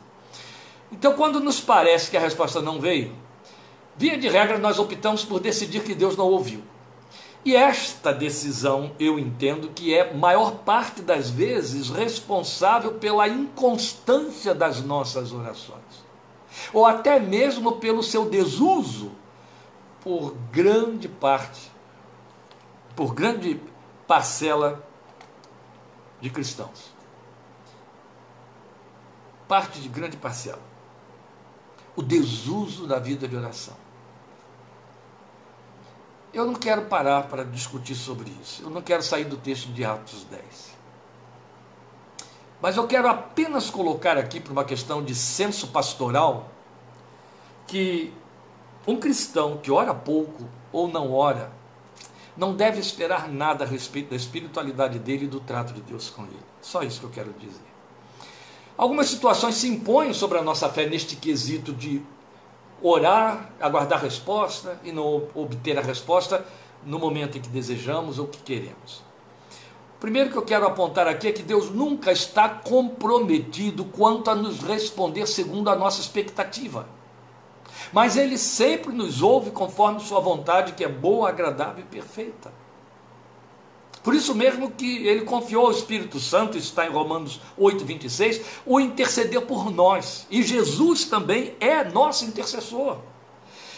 Então, 0.93 1.15
quando 1.15 1.41
nos 1.41 1.61
parece 1.61 2.11
que 2.11 2.17
a 2.17 2.21
resposta 2.21 2.61
não 2.61 2.81
veio, 2.81 3.13
via 3.97 4.17
de 4.17 4.29
regra 4.29 4.59
nós 4.59 4.79
optamos 4.79 5.25
por 5.25 5.41
decidir 5.41 5.83
que 5.83 5.95
Deus 5.95 6.17
não 6.17 6.27
ouviu. 6.27 6.63
E 7.45 7.57
esta 7.57 8.13
decisão 8.13 8.93
eu 8.99 9.19
entendo 9.19 9.71
que 9.71 9.95
é, 9.95 10.13
maior 10.13 10.57
parte 10.57 11.01
das 11.01 11.31
vezes, 11.31 11.89
responsável 11.89 12.93
pela 12.95 13.27
inconstância 13.29 14.55
das 14.55 14.83
nossas 14.83 15.33
orações, 15.33 16.05
ou 16.73 16.85
até 16.85 17.19
mesmo 17.19 17.73
pelo 17.73 18.03
seu 18.03 18.27
desuso 18.27 19.13
por 20.03 20.35
grande 20.53 21.09
parte, 21.09 21.70
por 22.95 23.15
grande 23.15 23.61
parcela 24.07 24.85
de 26.21 26.31
cristãos. 26.31 26.93
Parte 29.49 29.81
de 29.81 29.89
grande 29.89 30.17
parcela. 30.17 30.63
O 31.97 32.03
desuso 32.03 32.87
da 32.87 32.99
vida 32.99 33.27
de 33.27 33.37
oração. 33.37 33.75
Eu 36.33 36.47
não 36.47 36.55
quero 36.55 36.83
parar 36.83 37.25
para 37.25 37.45
discutir 37.45 37.97
sobre 37.97 38.31
isso. 38.41 38.63
Eu 38.63 38.71
não 38.71 38.81
quero 38.81 39.03
sair 39.03 39.25
do 39.25 39.37
texto 39.37 39.73
de 39.73 39.85
Atos 39.85 40.25
10. 40.25 40.79
Mas 42.61 42.77
eu 42.77 42.87
quero 42.87 43.09
apenas 43.09 43.71
colocar 43.71 44.17
aqui, 44.17 44.39
para 44.39 44.53
uma 44.53 44.65
questão 44.65 45.03
de 45.03 45.15
senso 45.15 45.69
pastoral, 45.69 46.51
que 47.67 48.13
um 48.87 48.97
cristão 48.97 49.59
que 49.59 49.71
ora 49.71 49.95
pouco 49.95 50.47
ou 50.73 50.87
não 50.87 51.13
ora, 51.13 51.51
não 52.37 52.55
deve 52.55 52.81
esperar 52.81 53.29
nada 53.29 53.65
a 53.65 53.67
respeito 53.67 54.11
da 54.11 54.17
espiritualidade 54.17 54.99
dele 54.99 55.25
e 55.25 55.29
do 55.29 55.41
trato 55.41 55.73
de 55.73 55.81
Deus 55.83 56.11
com 56.11 56.23
ele. 56.23 56.39
Só 56.61 56.83
isso 56.83 57.01
que 57.01 57.07
eu 57.07 57.11
quero 57.11 57.33
dizer. 57.35 57.71
Algumas 58.77 59.09
situações 59.09 59.57
se 59.57 59.69
impõem 59.69 60.13
sobre 60.13 60.39
a 60.39 60.43
nossa 60.43 60.69
fé 60.69 60.87
neste 60.87 61.17
quesito 61.17 61.73
de 61.73 62.03
orar, 62.83 63.51
aguardar 63.61 64.01
resposta 64.01 64.81
e 64.83 64.91
não 64.91 65.29
obter 65.35 65.79
a 65.79 65.83
resposta 65.83 66.45
no 66.85 66.99
momento 66.99 67.37
em 67.37 67.41
que 67.41 67.49
desejamos 67.49 68.19
ou 68.19 68.27
que 68.27 68.39
queremos. 68.39 69.03
Primeiro 69.99 70.31
que 70.31 70.37
eu 70.39 70.43
quero 70.43 70.67
apontar 70.67 71.07
aqui 71.07 71.29
é 71.29 71.33
que 71.33 71.43
Deus 71.43 71.71
nunca 71.71 72.11
está 72.11 72.49
comprometido 72.49 73.85
quanto 73.85 74.31
a 74.31 74.35
nos 74.35 74.63
responder 74.63 75.27
segundo 75.27 75.69
a 75.69 75.77
nossa 75.77 76.01
expectativa. 76.01 76.87
Mas 77.93 78.17
Ele 78.17 78.39
sempre 78.39 78.93
nos 78.93 79.23
ouve 79.23 79.51
conforme 79.51 80.01
Sua 80.01 80.21
vontade, 80.21 80.73
que 80.73 80.85
é 80.85 80.89
boa, 80.89 81.29
agradável 81.29 81.85
e 81.85 81.87
perfeita. 81.87 82.53
Por 84.03 84.15
isso 84.15 84.35
mesmo 84.35 84.71
que 84.71 85.07
ele 85.07 85.27
confiou 85.27 85.67
ao 85.67 85.73
Espírito 85.73 86.19
Santo, 86.19 86.57
isso 86.57 86.69
está 86.69 86.87
em 86.87 86.91
Romanos 86.91 87.41
8, 87.59 87.85
26, 87.85 88.41
o 88.65 88.81
interceder 88.81 89.43
por 89.43 89.71
nós. 89.71 90.27
E 90.31 90.43
Jesus 90.43 91.05
também 91.05 91.55
é 91.61 91.85
nosso 91.85 92.25
intercessor. 92.25 92.99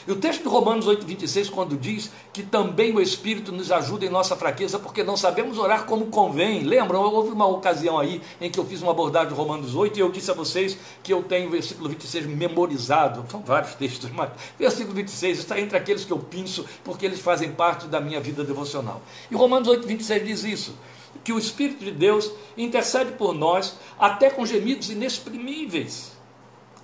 E 0.07 0.11
o 0.11 0.17
texto 0.17 0.43
de 0.43 0.49
Romanos 0.49 0.87
8, 0.87 1.07
26, 1.07 1.49
quando 1.49 1.77
diz 1.77 2.11
que 2.33 2.43
também 2.43 2.95
o 2.95 3.01
Espírito 3.01 3.53
nos 3.53 3.71
ajuda 3.71 4.05
em 4.05 4.09
nossa 4.09 4.35
fraqueza, 4.35 4.79
porque 4.79 5.05
não 5.05 5.17
sabemos 5.17 5.59
orar 5.59 5.85
como 5.85 6.07
convém. 6.07 6.65
Lembram? 6.65 7.03
Houve 7.03 7.31
uma 7.31 7.47
ocasião 7.47 7.99
aí 7.99 8.21
em 8.41 8.51
que 8.51 8.59
eu 8.59 8.65
fiz 8.65 8.83
uma 8.83 8.91
abordagem 8.91 9.29
de 9.29 9.35
Romanos 9.35 9.75
8 9.77 9.97
e 9.97 10.01
eu 10.01 10.11
disse 10.11 10.31
a 10.31 10.35
vocês 10.35 10.77
que 11.03 11.13
eu 11.13 11.23
tenho 11.23 11.49
o 11.49 11.53
versículo 11.53 11.89
26 11.89 12.27
memorizado. 12.27 13.25
São 13.31 13.41
vários 13.43 13.75
textos, 13.75 14.11
mas 14.11 14.31
versículo 14.59 14.95
26 14.95 15.39
está 15.39 15.61
entre 15.61 15.77
aqueles 15.77 16.05
que 16.05 16.13
eu 16.13 16.19
pinço, 16.19 16.65
porque 16.83 17.07
eles 17.07 17.21
fazem 17.21 17.53
parte 17.53 17.87
da 17.87 18.01
minha 18.01 18.21
vida 18.21 18.43
devocional. 18.43 19.01
E 19.31 19.37
Romanos 19.37 19.69
8, 19.69 19.87
26 19.87 20.25
diz 20.25 20.45
isso 20.45 20.75
que 21.23 21.33
o 21.33 21.39
Espírito 21.39 21.85
de 21.85 21.93
Deus 21.93 22.33
intercede 22.57 23.13
por 23.13 23.35
nós 23.35 23.77
até 23.99 24.31
com 24.31 24.45
gemidos 24.45 24.91
inexprimíveis 24.91 26.13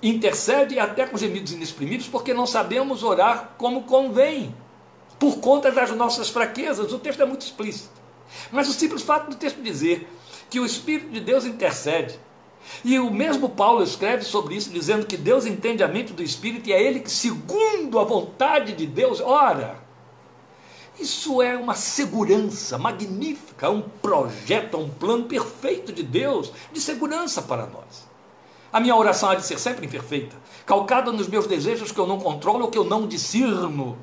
intercede 0.02 0.78
até 0.78 1.07
com 1.07 1.17
gemidos 1.17 1.52
inexprimidos, 1.52 2.07
porque 2.07 2.33
não 2.33 2.47
sabemos 2.47 3.02
orar 3.02 3.55
como 3.59 3.83
convém, 3.83 4.55
por 5.19 5.38
conta 5.38 5.71
das 5.73 5.90
nossas 5.90 6.28
fraquezas. 6.28 6.93
O 6.93 6.99
texto 6.99 7.23
é 7.23 7.26
muito 7.26 7.43
explícito. 7.43 7.90
Mas 8.52 8.69
o 8.69 8.73
simples 8.73 9.02
fato 9.02 9.31
do 9.31 9.37
texto 9.37 9.61
dizer 9.61 10.09
que 10.49 10.61
o 10.61 10.67
Espírito 10.67 11.11
de 11.11 11.21
Deus 11.21 11.45
intercede, 11.45 12.19
e 12.85 12.99
o 12.99 13.11
mesmo 13.11 13.49
Paulo 13.49 13.83
escreve 13.83 14.25
sobre 14.25 14.55
isso, 14.55 14.71
dizendo 14.71 15.07
que 15.07 15.17
Deus 15.17 15.47
entende 15.47 15.83
a 15.83 15.88
mente 15.88 16.12
do 16.12 16.23
Espírito 16.23 16.69
e 16.69 16.73
é 16.73 16.83
Ele 16.83 17.00
que, 17.00 17.11
segundo 17.11 17.99
a 17.99 18.05
vontade 18.05 18.73
de 18.73 18.87
Deus, 18.87 19.21
ora. 19.21 19.83
Isso 20.99 21.40
é 21.40 21.57
uma 21.57 21.75
segurança 21.75 22.76
magnífica, 22.76 23.71
um 23.71 23.81
projeto, 23.81 24.76
um 24.76 24.90
plano 24.90 25.25
perfeito 25.25 25.93
de 25.93 26.02
Deus 26.02 26.52
de 26.73 26.81
segurança 26.81 27.40
para 27.40 27.67
nós. 27.67 28.08
A 28.73 28.81
minha 28.81 28.95
oração 28.95 29.31
há 29.31 29.35
de 29.35 29.47
ser 29.47 29.59
sempre 29.59 29.87
imperfeita, 29.87 30.37
calcada 30.67 31.11
nos 31.11 31.27
meus 31.27 31.47
desejos 31.47 31.91
que 31.91 31.99
eu 31.99 32.07
não 32.07 32.19
controlo 32.19 32.65
ou 32.65 32.71
que 32.71 32.77
eu 32.77 32.85
não 32.85 33.07
discerno. 33.07 33.97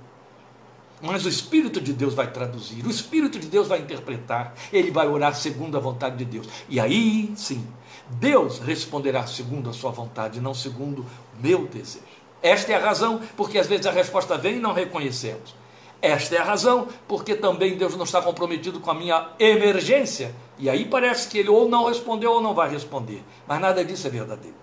Mas 1.01 1.25
o 1.25 1.29
Espírito 1.29 1.79
de 1.79 1.93
Deus 1.93 2.15
vai 2.15 2.31
traduzir, 2.31 2.83
o 2.85 2.89
Espírito 2.89 3.37
de 3.37 3.47
Deus 3.47 3.67
vai 3.67 3.79
interpretar, 3.79 4.55
ele 4.73 4.89
vai 4.89 5.07
orar 5.07 5.35
segundo 5.35 5.77
a 5.77 5.79
vontade 5.79 6.17
de 6.17 6.25
Deus. 6.25 6.47
E 6.67 6.79
aí 6.79 7.31
sim, 7.35 7.67
Deus 8.09 8.59
responderá 8.59 9.27
segundo 9.27 9.69
a 9.69 9.73
sua 9.73 9.91
vontade, 9.91 10.39
não 10.41 10.53
segundo 10.53 11.01
o 11.01 11.41
meu 11.41 11.67
desejo. 11.67 12.05
Esta 12.41 12.73
é 12.73 12.75
a 12.75 12.79
razão 12.79 13.21
porque 13.37 13.59
às 13.59 13.67
vezes 13.67 13.85
a 13.85 13.91
resposta 13.91 14.37
vem 14.37 14.55
e 14.55 14.59
não 14.59 14.73
reconhecemos. 14.73 15.55
Esta 16.01 16.35
é 16.35 16.37
a 16.39 16.43
razão 16.43 16.87
porque 17.07 17.35
também 17.35 17.77
Deus 17.77 17.95
não 17.95 18.03
está 18.03 18.21
comprometido 18.21 18.79
com 18.79 18.91
a 18.91 18.93
minha 18.93 19.29
emergência. 19.39 20.33
E 20.57 20.69
aí 20.69 20.85
parece 20.85 21.27
que 21.27 21.37
ele 21.37 21.49
ou 21.49 21.67
não 21.67 21.85
respondeu 21.85 22.33
ou 22.33 22.41
não 22.41 22.53
vai 22.53 22.69
responder. 22.69 23.23
Mas 23.47 23.59
nada 23.59 23.83
disso 23.83 24.07
é 24.07 24.09
verdadeiro. 24.09 24.55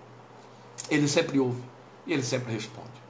Ele 0.89 1.07
sempre 1.07 1.39
ouve 1.39 1.61
e 2.05 2.13
ele 2.13 2.23
sempre 2.23 2.53
responde. 2.53 3.03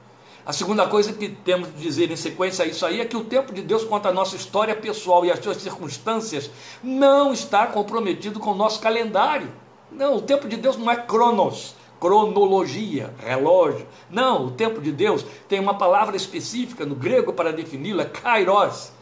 A 0.46 0.52
segunda 0.52 0.86
coisa 0.86 1.10
que 1.10 1.30
temos 1.30 1.74
de 1.74 1.80
dizer 1.80 2.10
em 2.10 2.16
sequência 2.16 2.66
a 2.66 2.68
isso 2.68 2.84
aí 2.84 3.00
é 3.00 3.06
que 3.06 3.16
o 3.16 3.24
tempo 3.24 3.50
de 3.52 3.62
Deus 3.62 3.82
quanto 3.82 4.08
à 4.08 4.12
nossa 4.12 4.36
história 4.36 4.76
pessoal 4.76 5.24
e 5.24 5.30
as 5.30 5.38
suas 5.38 5.56
circunstâncias 5.56 6.50
não 6.82 7.32
está 7.32 7.66
comprometido 7.66 8.38
com 8.38 8.50
o 8.50 8.54
nosso 8.54 8.78
calendário. 8.78 9.50
Não, 9.90 10.16
o 10.16 10.20
tempo 10.20 10.46
de 10.46 10.58
Deus 10.58 10.76
não 10.76 10.90
é 10.90 10.96
cronos, 10.96 11.74
cronologia, 11.98 13.14
relógio. 13.18 13.86
Não, 14.10 14.48
o 14.48 14.50
tempo 14.50 14.82
de 14.82 14.92
Deus 14.92 15.24
tem 15.48 15.58
uma 15.58 15.78
palavra 15.78 16.14
específica 16.14 16.84
no 16.84 16.94
grego 16.94 17.32
para 17.32 17.50
defini-lo, 17.50 18.02
é 18.02 18.04
kairos, 18.04 18.92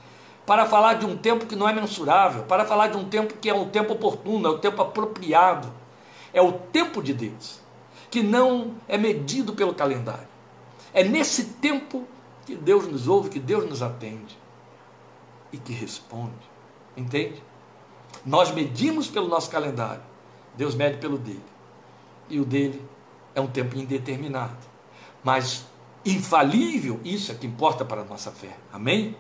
para 0.47 0.67
falar 0.67 0.95
de 0.95 1.07
um 1.07 1.17
tempo 1.17 1.47
que 1.47 1.55
não 1.55 1.69
é 1.69 1.73
mensurável, 1.73 2.43
para 2.45 2.65
falar 2.65 2.89
de 2.89 2.97
um 2.97 3.09
tempo 3.09 3.35
que 3.35 3.49
é 3.49 3.55
um 3.55 3.69
tempo 3.69 3.93
oportuno, 3.93 4.49
é 4.49 4.51
o 4.51 4.55
um 4.55 4.59
tempo 4.59 4.83
apropriado. 4.83 5.73
É 6.33 6.41
o 6.41 6.53
tempo 6.53 7.03
de 7.03 7.13
Deus, 7.13 7.61
que 8.11 8.23
não 8.23 8.75
é 8.89 8.97
medido 8.97 9.53
pelo 9.53 9.75
calendário. 9.75 10.27
É 10.95 11.05
nesse 11.05 11.45
tempo 11.45 12.07
que 12.47 12.55
Deus 12.57 12.87
nos 12.87 13.07
ouve, 13.07 13.29
que 13.29 13.39
Deus 13.39 13.69
nos 13.69 13.83
atende 13.83 14.39
e 15.53 15.59
que 15.59 15.73
responde. 15.73 16.51
Entende? 16.97 17.43
Nós 18.25 18.51
medimos 18.51 19.09
pelo 19.09 19.29
nosso 19.29 19.51
calendário, 19.51 20.03
Deus 20.57 20.75
mede 20.75 20.99
pelo 20.99 21.19
dele. 21.19 21.45
E 22.29 22.41
o 22.41 22.45
dele 22.45 22.83
é 23.35 23.41
um 23.41 23.47
tempo 23.47 23.77
indeterminado. 23.77 24.57
Mas 25.23 25.67
infalível, 26.05 27.01
isso 27.05 27.31
é 27.31 27.35
que 27.35 27.47
importa 27.47 27.85
para 27.85 28.01
a 28.01 28.05
nossa 28.05 28.31
fé. 28.31 28.57
Amém? 28.73 29.17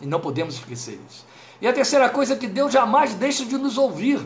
E 0.00 0.06
não 0.06 0.20
podemos 0.20 0.54
esquecer 0.54 1.00
isso. 1.08 1.26
E 1.60 1.66
a 1.66 1.72
terceira 1.72 2.08
coisa 2.08 2.34
é 2.34 2.36
que 2.36 2.46
Deus 2.46 2.72
jamais 2.72 3.14
deixa 3.14 3.44
de 3.44 3.56
nos 3.56 3.78
ouvir. 3.78 4.20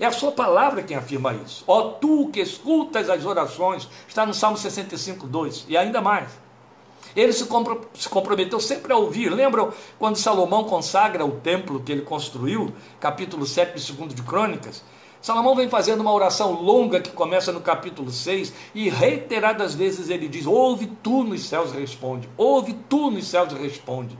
É 0.00 0.06
a 0.06 0.12
sua 0.12 0.32
palavra 0.32 0.82
quem 0.82 0.96
afirma 0.96 1.32
isso. 1.34 1.64
Ó 1.66 1.82
tu 1.92 2.28
que 2.32 2.40
escutas 2.40 3.08
as 3.08 3.24
orações, 3.24 3.88
está 4.08 4.26
no 4.26 4.34
Salmo 4.34 4.56
65, 4.56 5.26
2. 5.26 5.66
E 5.68 5.76
ainda 5.76 6.00
mais. 6.00 6.28
Ele 7.14 7.32
se, 7.32 7.44
compro, 7.44 7.88
se 7.94 8.08
comprometeu 8.08 8.58
sempre 8.58 8.92
a 8.92 8.96
ouvir. 8.96 9.28
Lembram 9.28 9.72
quando 9.98 10.16
Salomão 10.16 10.64
consagra 10.64 11.24
o 11.24 11.32
templo 11.32 11.80
que 11.80 11.92
ele 11.92 12.02
construiu, 12.02 12.72
capítulo 12.98 13.46
7 13.46 13.78
de 13.78 13.92
2 13.92 14.14
de 14.14 14.22
Crônicas? 14.22 14.82
Salomão 15.20 15.54
vem 15.54 15.68
fazendo 15.68 16.00
uma 16.00 16.12
oração 16.12 16.60
longa 16.60 17.00
que 17.00 17.10
começa 17.12 17.52
no 17.52 17.60
capítulo 17.60 18.10
6 18.10 18.52
e 18.74 18.88
reiteradas 18.88 19.72
vezes 19.72 20.10
ele 20.10 20.26
diz: 20.26 20.46
Ouve 20.46 20.86
tu 21.00 21.22
nos 21.22 21.44
céus 21.44 21.70
responde, 21.70 22.28
ouve 22.36 22.72
tu 22.88 23.08
nos 23.08 23.28
céus 23.28 23.52
responde. 23.52 24.18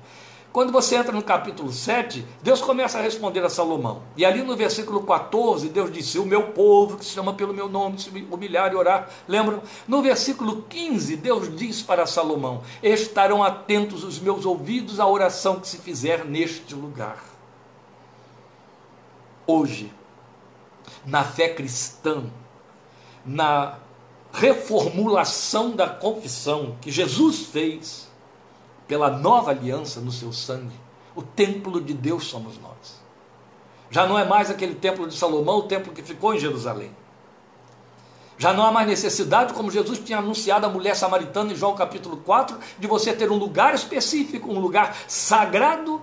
Quando 0.53 0.71
você 0.71 0.97
entra 0.97 1.13
no 1.13 1.23
capítulo 1.23 1.73
7, 1.73 2.27
Deus 2.43 2.61
começa 2.61 2.99
a 2.99 3.01
responder 3.03 3.43
a 3.43 3.49
Salomão. 3.49 4.03
E 4.15 4.25
ali 4.25 4.43
no 4.43 4.55
versículo 4.55 5.03
14, 5.03 5.71
Deus 5.71 5.91
disse: 5.91 6.19
O 6.19 6.27
meu 6.27 6.49
povo 6.49 6.99
que 6.99 7.07
se 7.07 7.13
chama 7.13 7.33
pelo 7.33 7.55
meu 7.55 7.71
nome, 7.71 7.99
se 7.99 8.11
humilhar 8.11 8.71
e 8.71 8.77
orar. 8.77 9.09
Lembram? 9.27 9.63
No 9.89 10.03
versículo 10.03 10.63
15, 10.69 11.17
Deus 11.17 11.57
diz 11.57 11.81
para 11.81 12.05
Salomão: 12.05 12.63
Estarão 12.83 13.43
atentos 13.43 14.05
os 14.05 14.19
meus 14.19 14.45
ouvidos 14.45 15.01
à 15.01 15.07
oração 15.07 15.59
que 15.59 15.67
se 15.67 15.79
fizer 15.79 16.27
neste 16.27 16.75
lugar. 16.75 17.25
Hoje, 19.47 19.91
na 21.07 21.25
fé 21.25 21.49
cristã, 21.49 22.25
na 23.25 23.79
reformulação 24.31 25.71
da 25.71 25.89
confissão 25.89 26.77
que 26.81 26.91
Jesus 26.91 27.47
fez 27.47 28.12
pela 28.93 29.09
nova 29.09 29.53
aliança 29.53 30.03
no 30.03 30.13
seu 30.13 30.35
sangue. 30.35 30.79
O 31.17 31.23
templo 31.23 31.81
de 31.81 31.95
Deus 31.95 32.25
somos 32.25 32.59
nós. 32.59 33.01
Já 33.91 34.07
não 34.07 34.19
é 34.19 34.25
mais 34.27 34.51
aquele 34.51 34.75
templo 34.75 35.09
de 35.09 35.17
Salomão, 35.17 35.61
o 35.61 35.63
templo 35.63 35.95
que 35.95 36.03
ficou 36.03 36.35
em 36.35 36.39
Jerusalém. 36.39 36.95
Já 38.37 38.53
não 38.53 38.67
há 38.67 38.71
mais 38.71 38.87
necessidade, 38.87 39.55
como 39.55 39.71
Jesus 39.71 39.99
tinha 39.99 40.19
anunciado 40.19 40.67
à 40.67 40.69
mulher 40.69 40.95
samaritana 40.95 41.55
em 41.55 41.57
João 41.57 41.75
capítulo 41.75 42.19
4, 42.19 42.59
de 42.79 42.87
você 42.87 43.15
ter 43.15 43.33
um 43.33 43.39
lugar 43.39 43.75
específico, 43.75 44.53
um 44.53 44.61
lugar 44.61 44.95
sagrado, 45.09 46.03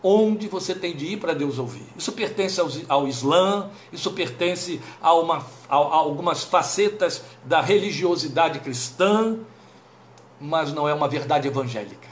onde 0.00 0.46
você 0.46 0.76
tem 0.76 0.94
de 0.94 1.06
ir 1.06 1.16
para 1.16 1.34
Deus 1.34 1.58
ouvir. 1.58 1.88
Isso 1.96 2.12
pertence 2.12 2.60
ao, 2.60 2.68
ao 2.88 3.08
Islã, 3.08 3.68
isso 3.92 4.12
pertence 4.12 4.80
a, 5.00 5.12
uma, 5.12 5.38
a, 5.68 5.74
a 5.74 5.76
algumas 5.76 6.44
facetas 6.44 7.24
da 7.44 7.60
religiosidade 7.60 8.60
cristã, 8.60 9.40
mas 10.40 10.72
não 10.72 10.88
é 10.88 10.94
uma 10.94 11.08
verdade 11.08 11.48
evangélica. 11.48 12.11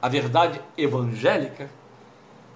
A 0.00 0.08
verdade 0.08 0.60
evangélica, 0.76 1.70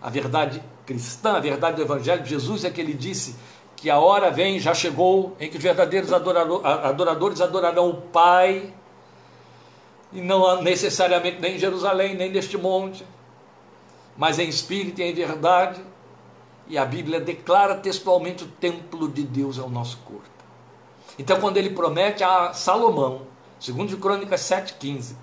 a 0.02 0.08
verdade 0.08 0.62
cristã, 0.86 1.32
a 1.32 1.40
verdade 1.40 1.76
do 1.76 1.82
Evangelho 1.82 2.22
de 2.22 2.30
Jesus 2.30 2.64
é 2.64 2.70
que 2.70 2.80
ele 2.80 2.94
disse 2.94 3.36
que 3.76 3.90
a 3.90 3.98
hora 3.98 4.30
vem, 4.30 4.58
já 4.58 4.72
chegou, 4.72 5.36
em 5.38 5.50
que 5.50 5.56
os 5.56 5.62
verdadeiros 5.62 6.12
adoradores 6.12 7.40
adorarão 7.40 7.90
o 7.90 8.00
Pai, 8.00 8.72
e 10.12 10.20
não 10.20 10.62
necessariamente 10.62 11.40
nem 11.40 11.56
em 11.56 11.58
Jerusalém, 11.58 12.14
nem 12.14 12.30
neste 12.30 12.56
monte, 12.56 13.04
mas 14.16 14.38
em 14.38 14.48
espírito 14.48 15.00
e 15.00 15.04
em 15.04 15.12
verdade. 15.12 15.80
E 16.66 16.78
a 16.78 16.84
Bíblia 16.84 17.20
declara 17.20 17.74
textualmente 17.74 18.44
o 18.44 18.46
templo 18.46 19.08
de 19.08 19.22
Deus 19.22 19.58
é 19.58 19.62
o 19.62 19.68
nosso 19.68 19.98
corpo. 19.98 20.22
Então, 21.18 21.40
quando 21.40 21.58
ele 21.58 21.70
promete 21.70 22.24
a 22.24 22.54
Salomão, 22.54 23.22
segundo 23.60 23.88
de 23.88 23.96
Crônicas 23.96 24.40
7,15, 24.42 25.14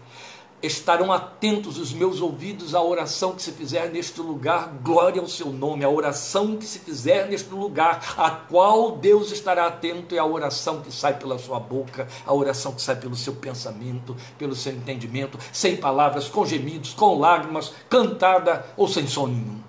estarão 0.61 1.11
atentos 1.11 1.77
os 1.77 1.91
meus 1.91 2.21
ouvidos 2.21 2.75
à 2.75 2.81
oração 2.81 3.33
que 3.35 3.41
se 3.41 3.51
fizer 3.51 3.89
neste 3.89 4.21
lugar, 4.21 4.69
glória 4.83 5.21
ao 5.21 5.27
seu 5.27 5.47
nome, 5.47 5.83
a 5.83 5.89
oração 5.89 6.57
que 6.57 6.65
se 6.65 6.79
fizer 6.79 7.27
neste 7.27 7.49
lugar, 7.49 8.15
a 8.17 8.29
qual 8.29 8.97
Deus 8.97 9.31
estará 9.31 9.67
atento 9.67 10.13
é 10.13 10.19
a 10.19 10.25
oração 10.25 10.81
que 10.81 10.91
sai 10.91 11.17
pela 11.17 11.39
sua 11.39 11.59
boca, 11.59 12.07
a 12.25 12.33
oração 12.33 12.73
que 12.73 12.81
sai 12.81 12.95
pelo 12.95 13.15
seu 13.15 13.33
pensamento, 13.33 14.15
pelo 14.37 14.55
seu 14.55 14.73
entendimento, 14.73 15.39
sem 15.51 15.77
palavras, 15.77 16.27
com 16.27 16.45
gemidos, 16.45 16.93
com 16.93 17.17
lágrimas, 17.17 17.73
cantada 17.89 18.65
ou 18.77 18.87
sem 18.87 19.07
som 19.07 19.27
nenhum. 19.27 19.59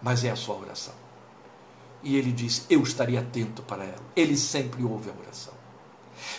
Mas 0.00 0.24
é 0.24 0.30
a 0.30 0.36
sua 0.36 0.56
oração. 0.56 0.94
E 2.02 2.16
ele 2.16 2.30
diz: 2.30 2.64
Eu 2.70 2.82
estarei 2.82 3.16
atento 3.16 3.62
para 3.62 3.82
ela. 3.84 4.02
Ele 4.14 4.36
sempre 4.36 4.84
ouve 4.84 5.10
a 5.10 5.20
oração. 5.20 5.54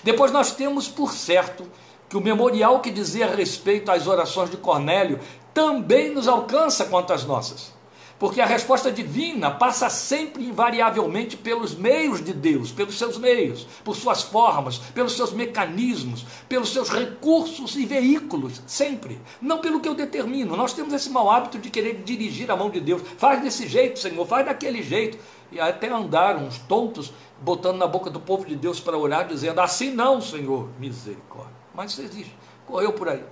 Depois 0.03 0.31
nós 0.31 0.53
temos 0.53 0.87
por 0.87 1.11
certo 1.13 1.67
que 2.09 2.17
o 2.17 2.21
memorial 2.21 2.79
que 2.79 2.89
dizia 2.89 3.27
respeito 3.27 3.91
às 3.91 4.07
orações 4.07 4.49
de 4.49 4.57
Cornélio 4.57 5.19
também 5.53 6.09
nos 6.09 6.27
alcança 6.27 6.85
quanto 6.85 7.13
às 7.13 7.23
nossas. 7.23 7.77
Porque 8.17 8.41
a 8.41 8.45
resposta 8.45 8.91
divina 8.91 9.49
passa 9.49 9.89
sempre 9.89 10.43
invariavelmente 10.43 11.37
pelos 11.37 11.73
meios 11.73 12.21
de 12.21 12.33
Deus, 12.33 12.69
pelos 12.69 12.97
seus 12.97 13.17
meios, 13.17 13.65
por 13.81 13.95
suas 13.95 14.21
formas, 14.21 14.77
pelos 14.77 15.15
seus 15.15 15.31
mecanismos, 15.31 16.25
pelos 16.49 16.73
seus 16.73 16.89
recursos 16.89 17.77
e 17.77 17.85
veículos, 17.85 18.61
sempre. 18.67 19.21
Não 19.41 19.59
pelo 19.59 19.79
que 19.79 19.87
eu 19.87 19.95
determino. 19.95 20.57
Nós 20.57 20.73
temos 20.73 20.93
esse 20.93 21.09
mau 21.09 21.31
hábito 21.31 21.57
de 21.57 21.69
querer 21.69 22.03
dirigir 22.03 22.51
a 22.51 22.57
mão 22.57 22.69
de 22.69 22.81
Deus. 22.81 23.01
Faz 23.17 23.41
desse 23.41 23.65
jeito, 23.69 23.99
Senhor, 23.99 24.27
faz 24.27 24.45
daquele 24.45 24.83
jeito. 24.83 25.17
E 25.49 25.59
até 25.59 25.87
andaram 25.87 26.45
uns 26.45 26.57
tontos 26.57 27.13
botando 27.41 27.77
na 27.77 27.87
boca 27.87 28.09
do 28.09 28.19
povo 28.19 28.45
de 28.45 28.55
Deus 28.57 28.81
para 28.81 28.97
orar, 28.97 29.27
dizendo: 29.27 29.61
Assim 29.61 29.91
não, 29.91 30.19
Senhor, 30.19 30.67
misericórdia 30.77 31.58
mas 31.79 31.91
isso 31.93 32.01
existe. 32.01 32.35
Correu 32.67 32.91
por 32.91 33.07
aí. 33.07 33.23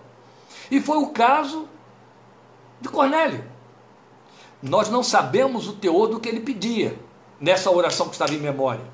E 0.72 0.80
foi 0.80 0.96
o 0.96 1.08
caso 1.08 1.68
de 2.80 2.88
Cornélio. 2.88 3.44
Nós 4.64 4.88
não 4.88 5.04
sabemos 5.04 5.68
o 5.68 5.74
teor 5.74 6.08
do 6.08 6.18
que 6.18 6.30
ele 6.30 6.40
pedia 6.40 6.98
nessa 7.42 7.70
oração 7.70 8.08
que 8.08 8.14
estava 8.14 8.34
em 8.34 8.40
memória. 8.40 8.86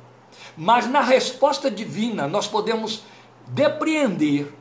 Mas 0.58 0.88
na 0.88 1.02
resposta 1.02 1.70
divina 1.70 2.28
nós 2.28 2.48
podemos 2.48 3.04
depreender 3.46 4.52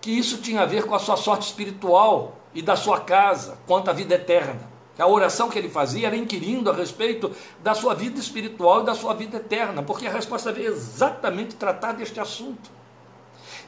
que 0.00 0.12
isso 0.12 0.38
tinha 0.38 0.60
a 0.60 0.66
ver 0.66 0.84
com 0.84 0.94
a 0.94 1.00
sua 1.00 1.16
sorte 1.16 1.48
espiritual 1.48 2.36
e 2.54 2.62
da 2.62 2.76
sua 2.76 3.00
casa, 3.00 3.58
quanto 3.66 3.90
à 3.90 3.92
vida 3.92 4.14
eterna. 4.14 4.70
A 4.96 5.06
oração 5.08 5.48
que 5.48 5.58
ele 5.58 5.68
fazia 5.68 6.06
era 6.06 6.16
inquirindo 6.16 6.70
a 6.70 6.72
respeito 6.72 7.32
da 7.60 7.74
sua 7.74 7.92
vida 7.92 8.20
espiritual 8.20 8.82
e 8.82 8.86
da 8.86 8.94
sua 8.94 9.14
vida 9.14 9.38
eterna, 9.38 9.82
porque 9.82 10.06
a 10.06 10.12
resposta 10.12 10.52
veio 10.52 10.68
exatamente 10.68 11.56
tratar 11.56 11.94
deste 11.94 12.20
assunto. 12.20 12.75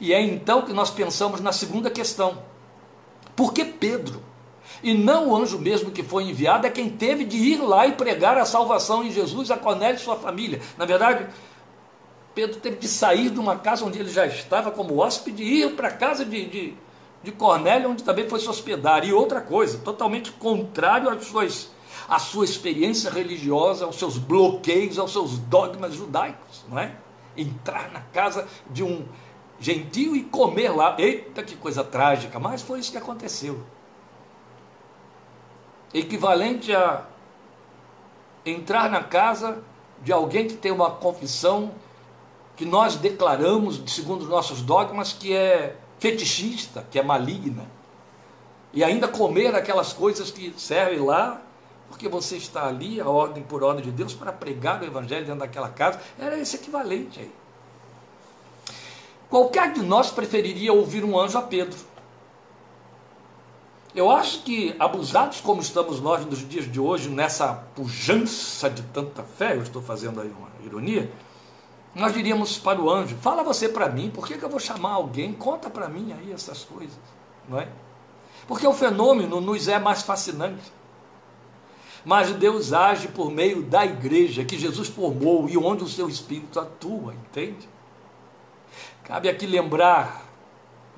E 0.01 0.13
é 0.13 0.21
então 0.21 0.63
que 0.63 0.73
nós 0.73 0.91
pensamos 0.91 1.41
na 1.41 1.53
segunda 1.53 1.91
questão. 1.91 2.39
Por 3.35 3.53
que 3.53 3.65
Pedro? 3.65 4.23
E 4.83 4.95
não 4.95 5.29
o 5.29 5.37
anjo 5.37 5.59
mesmo 5.59 5.91
que 5.91 6.03
foi 6.03 6.25
enviado 6.25 6.67
é 6.67 6.71
quem 6.71 6.89
teve 6.89 7.25
de 7.25 7.37
ir 7.37 7.61
lá 7.61 7.87
e 7.87 7.93
pregar 7.93 8.39
a 8.39 8.45
salvação 8.45 9.03
em 9.03 9.11
Jesus 9.11 9.51
a 9.51 9.57
Cornélio 9.57 9.97
e 9.97 10.03
sua 10.03 10.17
família. 10.17 10.61
Na 10.77 10.85
verdade, 10.85 11.27
Pedro 12.35 12.61
teve 12.61 12.77
de 12.77 12.87
sair 12.87 13.31
de 13.31 13.41
uma 13.41 13.57
casa 13.57 13.85
onde 13.85 13.99
ele 13.99 14.11
já 14.11 14.25
estava 14.27 14.71
como 14.71 14.99
hóspede 14.99 15.43
e 15.43 15.63
ir 15.63 15.75
para 15.75 15.89
a 15.89 15.93
casa 15.93 16.25
de, 16.25 16.47
de, 16.47 16.75
de 17.23 17.33
Cornélio, 17.33 17.91
onde 17.91 18.05
também 18.05 18.29
foi 18.29 18.39
se 18.39 18.49
hospedar. 18.49 19.05
E 19.05 19.13
outra 19.13 19.41
coisa, 19.41 19.79
totalmente 19.79 20.31
contrário 20.33 21.11
às 21.11 21.25
suas, 21.25 21.73
à 22.09 22.21
sua 22.21 22.45
experiência 22.45 23.11
religiosa, 23.11 23.85
aos 23.85 23.97
seus 23.97 24.17
bloqueios, 24.17 24.99
aos 25.01 25.11
seus 25.11 25.39
dogmas 25.39 25.95
judaicos, 25.95 26.65
não 26.69 26.79
é? 26.79 26.95
Entrar 27.37 27.91
na 27.91 28.01
casa 28.01 28.47
de 28.71 28.85
um 28.85 29.05
gentil 29.59 30.15
e 30.17 30.23
comer 30.25 30.71
lá. 30.71 30.97
Eita, 30.99 31.43
que 31.43 31.57
coisa 31.57 31.83
trágica, 31.85 32.39
mas 32.39 32.63
foi 32.63 32.79
isso 32.79 32.93
que 32.93 32.99
aconteceu. 32.99 33.61
Equivalente 35.93 36.75
a 36.75 37.05
entrar 38.45 38.91
na 38.91 39.03
casa 39.03 39.63
de 40.03 40.13
alguém 40.13 40.47
que 40.47 40.55
tem 40.55 40.71
uma 40.71 40.91
confissão 40.91 41.73
que 42.57 42.65
nós 42.65 42.97
declaramos, 42.97 43.81
segundo 43.87 44.23
os 44.23 44.29
nossos 44.29 44.63
dogmas, 44.63 45.13
que 45.13 45.35
é 45.35 45.77
fetichista, 45.99 46.85
que 46.91 46.99
é 46.99 47.03
maligna. 47.03 47.67
E 48.73 48.85
ainda 48.85 49.09
comer 49.09 49.55
aquelas 49.55 49.93
coisas 49.93 50.31
que 50.31 50.53
servem 50.57 51.01
lá, 51.01 51.41
porque 51.89 52.09
você 52.09 52.37
está 52.37 52.67
ali, 52.67 53.01
a 53.01 53.09
ordem 53.09 53.43
por 53.43 53.63
ordem 53.63 53.85
de 53.85 53.91
Deus, 53.91 54.13
para 54.13 54.33
pregar 54.33 54.83
o 54.83 54.85
evangelho 54.85 55.25
dentro 55.25 55.41
daquela 55.41 55.69
casa. 55.69 56.01
Era 56.19 56.39
esse 56.39 56.57
equivalente 56.57 57.21
aí. 57.21 57.33
Qualquer 59.29 59.73
de 59.73 59.83
nós 59.83 60.11
preferiria 60.11 60.73
ouvir 60.73 61.05
um 61.05 61.19
anjo 61.19 61.37
a 61.39 61.43
Pedro. 61.43 61.79
Eu 63.95 64.11
acho 64.11 64.43
que, 64.43 64.75
abusados 64.79 65.41
como 65.41 65.61
estamos 65.61 66.01
nós 66.01 66.25
nos 66.25 66.47
dias 66.49 66.71
de 66.71 66.79
hoje, 66.79 67.09
nessa 67.09 67.53
pujança 67.75 68.71
de 68.71 68.83
tanta 68.83 69.23
fé, 69.23 69.57
eu 69.57 69.63
estou 69.63 69.83
fazendo 69.83 70.21
aí 70.21 70.31
uma 70.31 70.49
ironia, 70.65 71.11
nós 71.95 72.13
diríamos 72.13 72.59
para 72.59 72.81
o 72.81 72.91
anjo: 72.91 73.17
fala 73.17 73.43
você 73.43 73.69
para 73.69 73.89
mim, 73.89 74.11
por 74.11 74.27
que, 74.27 74.39
que 74.39 74.45
eu 74.45 74.49
vou 74.49 74.61
chamar 74.61 74.93
alguém? 74.93 75.33
Conta 75.33 75.69
para 75.69 75.89
mim 75.89 76.13
aí 76.13 76.33
essas 76.33 76.65
coisas, 76.65 76.99
não 77.49 77.59
é? 77.59 77.69
Porque 78.47 78.67
o 78.67 78.73
fenômeno 78.73 79.41
nos 79.41 79.69
é 79.69 79.79
mais 79.79 80.03
fascinante. 80.03 80.73
Mas 82.05 82.33
Deus 82.33 82.73
age 82.73 83.09
por 83.09 83.31
meio 83.31 83.63
da 83.63 83.85
igreja 83.85 84.45
que 84.45 84.57
Jesus 84.57 84.89
formou 84.89 85.49
e 85.49 85.59
onde 85.59 85.83
o 85.83 85.89
seu 85.89 86.09
espírito 86.09 86.61
atua, 86.61 87.13
entende? 87.13 87.69
Cabe 89.09 89.31
aqui 89.31 89.47
lembrar, 89.47 90.23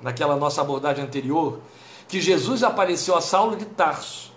naquela 0.01 0.35
nossa 0.35 0.59
abordagem 0.59 1.01
anterior, 1.01 1.61
que 2.09 2.19
Jesus 2.19 2.61
apareceu 2.61 3.15
a 3.15 3.21
Saulo 3.21 3.55
de 3.55 3.63
Tarso, 3.63 4.33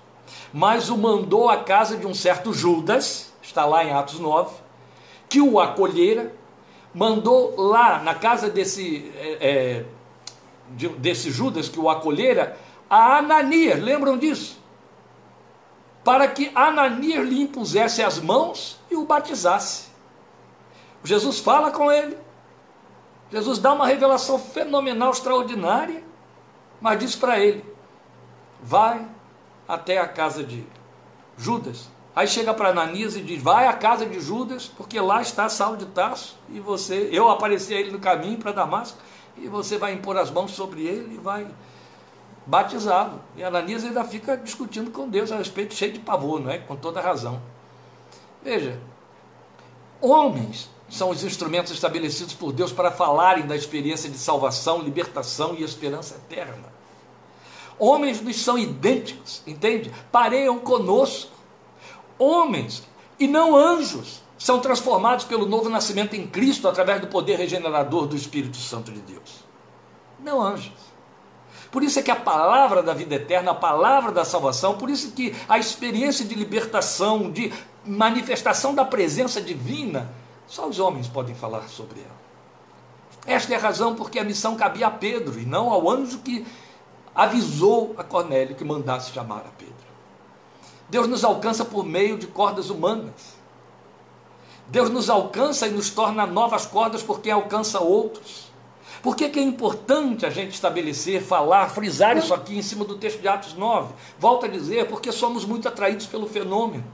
mas 0.53 0.91
o 0.91 0.97
mandou 0.97 1.51
à 1.51 1.57
casa 1.57 1.97
de 1.97 2.07
um 2.07 2.15
certo 2.15 2.53
Judas, 2.53 3.33
está 3.43 3.65
lá 3.65 3.85
em 3.85 3.93
Atos 3.93 4.21
9, 4.21 4.55
que 5.29 5.41
o 5.41 5.59
acolhera, 5.59 6.33
mandou 6.95 7.61
lá 7.61 8.01
na 8.01 8.15
casa 8.15 8.49
desse, 8.49 9.11
é, 9.17 9.39
é 9.41 9.85
de, 10.71 10.89
desse 10.91 11.33
Judas 11.33 11.69
que 11.69 11.81
o 11.81 11.91
acolhera, 11.91 12.57
a 12.89 13.19
Ananias, 13.19 13.83
lembram 13.83 14.17
disso? 14.17 14.57
Para 16.05 16.29
que 16.29 16.53
Ananias 16.55 17.27
lhe 17.27 17.43
impusesse 17.43 18.05
as 18.05 18.21
mãos 18.21 18.79
e 18.89 18.95
o 18.95 19.05
batizasse. 19.05 19.89
Jesus 21.03 21.41
fala 21.41 21.73
com 21.73 21.91
ele, 21.91 22.17
Jesus 23.35 23.59
dá 23.59 23.73
uma 23.73 23.85
revelação 23.85 24.39
fenomenal, 24.39 25.11
extraordinária, 25.11 26.05
mas 26.81 27.01
diz 27.01 27.17
para 27.17 27.41
ele: 27.41 27.65
vai 28.63 29.05
até 29.67 29.99
a 29.99 30.07
casa 30.07 30.45
de 30.45 30.65
Judas. 31.37 31.91
Aí 32.15 32.29
chega 32.29 32.55
para 32.55 32.69
Ananias 32.69 33.17
e 33.17 33.21
diz: 33.21 33.43
vai 33.43 33.67
à 33.67 33.73
casa 33.73 34.07
de 34.07 34.21
Judas, 34.21 34.69
porque 34.69 35.01
lá 35.01 35.21
está 35.21 35.49
Saulo 35.49 35.77
de 35.77 35.87
Tarso, 35.87 36.39
e 36.49 36.61
você, 36.61 37.09
eu 37.11 37.29
apareci 37.29 37.75
a 37.75 37.81
ele 37.81 37.91
no 37.91 37.99
caminho 37.99 38.39
para 38.39 38.53
Damasco, 38.53 38.99
e 39.37 39.49
você 39.49 39.79
vai 39.79 39.95
impor 39.95 40.17
as 40.17 40.31
mãos 40.31 40.53
sobre 40.53 40.87
ele 40.87 41.17
e 41.17 41.19
vai 41.19 41.45
batizá-lo. 42.47 43.21
E 43.37 43.43
Ananias 43.43 43.83
ainda 43.83 44.05
fica 44.05 44.37
discutindo 44.37 44.93
com 44.93 45.09
Deus 45.09 45.33
a 45.33 45.39
respeito, 45.39 45.75
cheio 45.75 45.93
de 45.93 45.99
pavor, 45.99 46.39
não 46.39 46.53
é? 46.53 46.59
Com 46.59 46.77
toda 46.77 47.01
razão. 47.01 47.43
Veja, 48.45 48.79
homens 50.01 50.71
são 50.89 51.11
os 51.11 51.25
instrumentos 51.25 51.73
estabelecidos 51.73 52.35
por 52.35 52.53
Deus 52.53 52.73
para 52.73 52.91
falarem 52.91 53.47
da 53.47 53.57
experiência 53.57 54.11
de 54.11 54.19
salvação, 54.19 54.81
libertação 54.81 55.55
e 55.57 55.63
esperança 55.63 56.15
eterna. 56.15 56.73
Homens 57.79 58.21
nos 58.21 58.41
são 58.41 58.57
idênticos, 58.57 59.43
entende? 59.47 59.93
Pareiam 60.13 60.59
conosco. 60.59 61.33
Homens 62.19 62.85
e 63.19 63.27
não 63.27 63.57
anjos. 63.57 64.23
são 64.37 64.61
transformados 64.61 65.25
pelo 65.25 65.47
novo 65.47 65.71
nascimento 65.71 66.15
em 66.15 66.27
Cristo 66.27 66.69
através 66.69 67.01
do 67.01 67.07
poder 67.07 67.39
regenerador 67.39 68.07
do 68.07 68.15
Espírito 68.15 68.59
Santo 68.59 68.93
de 68.93 69.01
Deus. 69.01 69.45
Não 70.23 70.43
anjos. 70.43 70.73
Por 71.71 71.83
isso 71.83 71.99
é 71.99 72.03
que 72.03 72.11
a 72.11 72.17
palavra 72.17 72.83
da 72.83 72.93
vida 72.93 73.15
eterna, 73.15 73.53
a 73.53 73.55
palavra 73.55 74.13
da 74.13 74.25
salvação, 74.25 74.77
por 74.77 74.91
isso 74.91 75.13
que 75.13 75.35
a 75.49 75.59
experiência 75.59 76.25
de 76.25 76.35
libertação, 76.35 77.31
de 77.31 77.53
manifestação 77.85 78.75
da 78.75 78.85
presença 78.85 79.41
divina, 79.41 80.13
só 80.47 80.69
os 80.69 80.79
homens 80.79 81.09
podem 81.09 81.35
falar 81.35 81.69
sobre 81.69 82.01
ela. 82.01 82.25
Esta 83.27 83.55
é 83.55 83.57
a 83.57 83.61
razão 83.61 83.95
porque 83.95 84.19
a 84.19 84.25
missão 84.25 84.57
cabia 84.57 84.87
a 84.87 84.91
Pedro 84.91 85.39
e 85.41 85.47
não 85.47 85.71
ao 85.71 85.89
anjo 85.89 86.19
que 86.19 86.47
avisou 87.15 87.95
a 87.97 88.05
Cornélio 88.05 88.55
que 88.55 88.65
mandasse 88.65 89.13
chamar 89.13 89.41
a 89.41 89.51
Pedro. 89.57 89.75
Deus 90.89 91.09
nos 91.09 91.25
alcança 91.25 91.65
por 91.65 91.85
meio 91.85 92.19
de 92.19 92.27
cordas 92.27 92.69
humanas. 92.69 93.35
Deus 94.69 94.91
nos 94.91 95.09
alcança 95.09 95.67
e 95.67 95.71
nos 95.71 95.91
torna 95.91 96.27
novas 96.27 96.67
cordas 96.67 97.03
porque 97.03 97.31
alcança 97.31 97.81
outros. 97.81 98.53
Por 99.03 99.17
que, 99.17 99.29
que 99.29 99.39
é 99.39 99.43
importante 99.43 100.25
a 100.25 100.31
gente 100.31 100.55
estabelecer, 100.55 101.23
falar, 101.23 101.69
frisar 101.69 102.17
isso 102.17 102.33
aqui 102.33 102.57
em 102.57 102.63
cima 102.63 102.85
do 102.85 102.97
texto 102.97 103.21
de 103.21 103.29
Atos 103.29 103.55
9? 103.55 103.93
Volto 104.19 104.47
a 104.47 104.49
dizer, 104.49 104.89
porque 104.89 105.13
somos 105.13 105.45
muito 105.45 105.69
atraídos 105.69 106.07
pelo 106.07 106.27
fenômeno. 106.27 106.85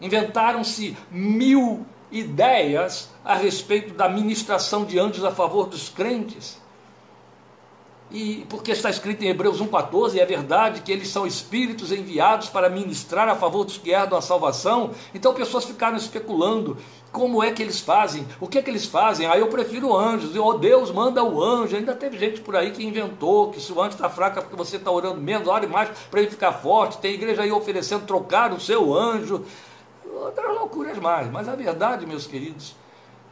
Inventaram-se 0.00 0.96
mil 1.10 1.84
ideias 2.10 3.10
a 3.24 3.34
respeito 3.34 3.94
da 3.94 4.08
ministração 4.08 4.84
de 4.84 4.98
anjos 4.98 5.24
a 5.24 5.30
favor 5.30 5.66
dos 5.66 5.88
crentes. 5.88 6.58
E 8.10 8.46
porque 8.48 8.72
está 8.72 8.88
escrito 8.88 9.22
em 9.22 9.28
Hebreus 9.28 9.60
1,14, 9.60 10.14
e 10.14 10.20
é 10.20 10.24
verdade 10.24 10.80
que 10.80 10.90
eles 10.90 11.08
são 11.08 11.26
espíritos 11.26 11.92
enviados 11.92 12.48
para 12.48 12.70
ministrar 12.70 13.28
a 13.28 13.34
favor 13.34 13.64
dos 13.64 13.76
que 13.76 13.90
herdam 13.90 14.18
a 14.18 14.22
salvação. 14.22 14.92
Então 15.14 15.34
pessoas 15.34 15.66
ficaram 15.66 15.96
especulando 15.96 16.78
como 17.12 17.42
é 17.42 17.50
que 17.50 17.62
eles 17.62 17.80
fazem, 17.80 18.26
o 18.40 18.46
que 18.46 18.58
é 18.58 18.62
que 18.62 18.70
eles 18.70 18.86
fazem. 18.86 19.26
Ah, 19.26 19.36
eu 19.36 19.48
prefiro 19.48 19.94
anjos, 19.94 20.34
oh 20.36 20.54
Deus 20.54 20.90
manda 20.90 21.22
o 21.22 21.42
anjo. 21.42 21.76
Ainda 21.76 21.94
teve 21.94 22.18
gente 22.18 22.40
por 22.40 22.56
aí 22.56 22.70
que 22.70 22.82
inventou 22.82 23.50
que 23.50 23.60
se 23.60 23.70
o 23.70 23.80
anjo 23.80 23.96
está 23.96 24.08
fraco 24.08 24.38
é 24.38 24.42
porque 24.42 24.56
você 24.56 24.76
está 24.76 24.90
orando 24.90 25.20
menos, 25.20 25.46
ore 25.46 25.66
mais 25.66 25.90
para 26.10 26.20
ele 26.20 26.30
ficar 26.30 26.52
forte. 26.52 26.96
Tem 26.98 27.12
igreja 27.12 27.42
aí 27.42 27.52
oferecendo 27.52 28.06
trocar 28.06 28.54
o 28.54 28.60
seu 28.60 28.94
anjo. 28.94 29.44
Outras 30.18 30.52
loucuras 30.54 30.98
mais. 30.98 31.30
Mas 31.30 31.48
a 31.48 31.54
verdade, 31.54 32.04
meus 32.04 32.26
queridos, 32.26 32.74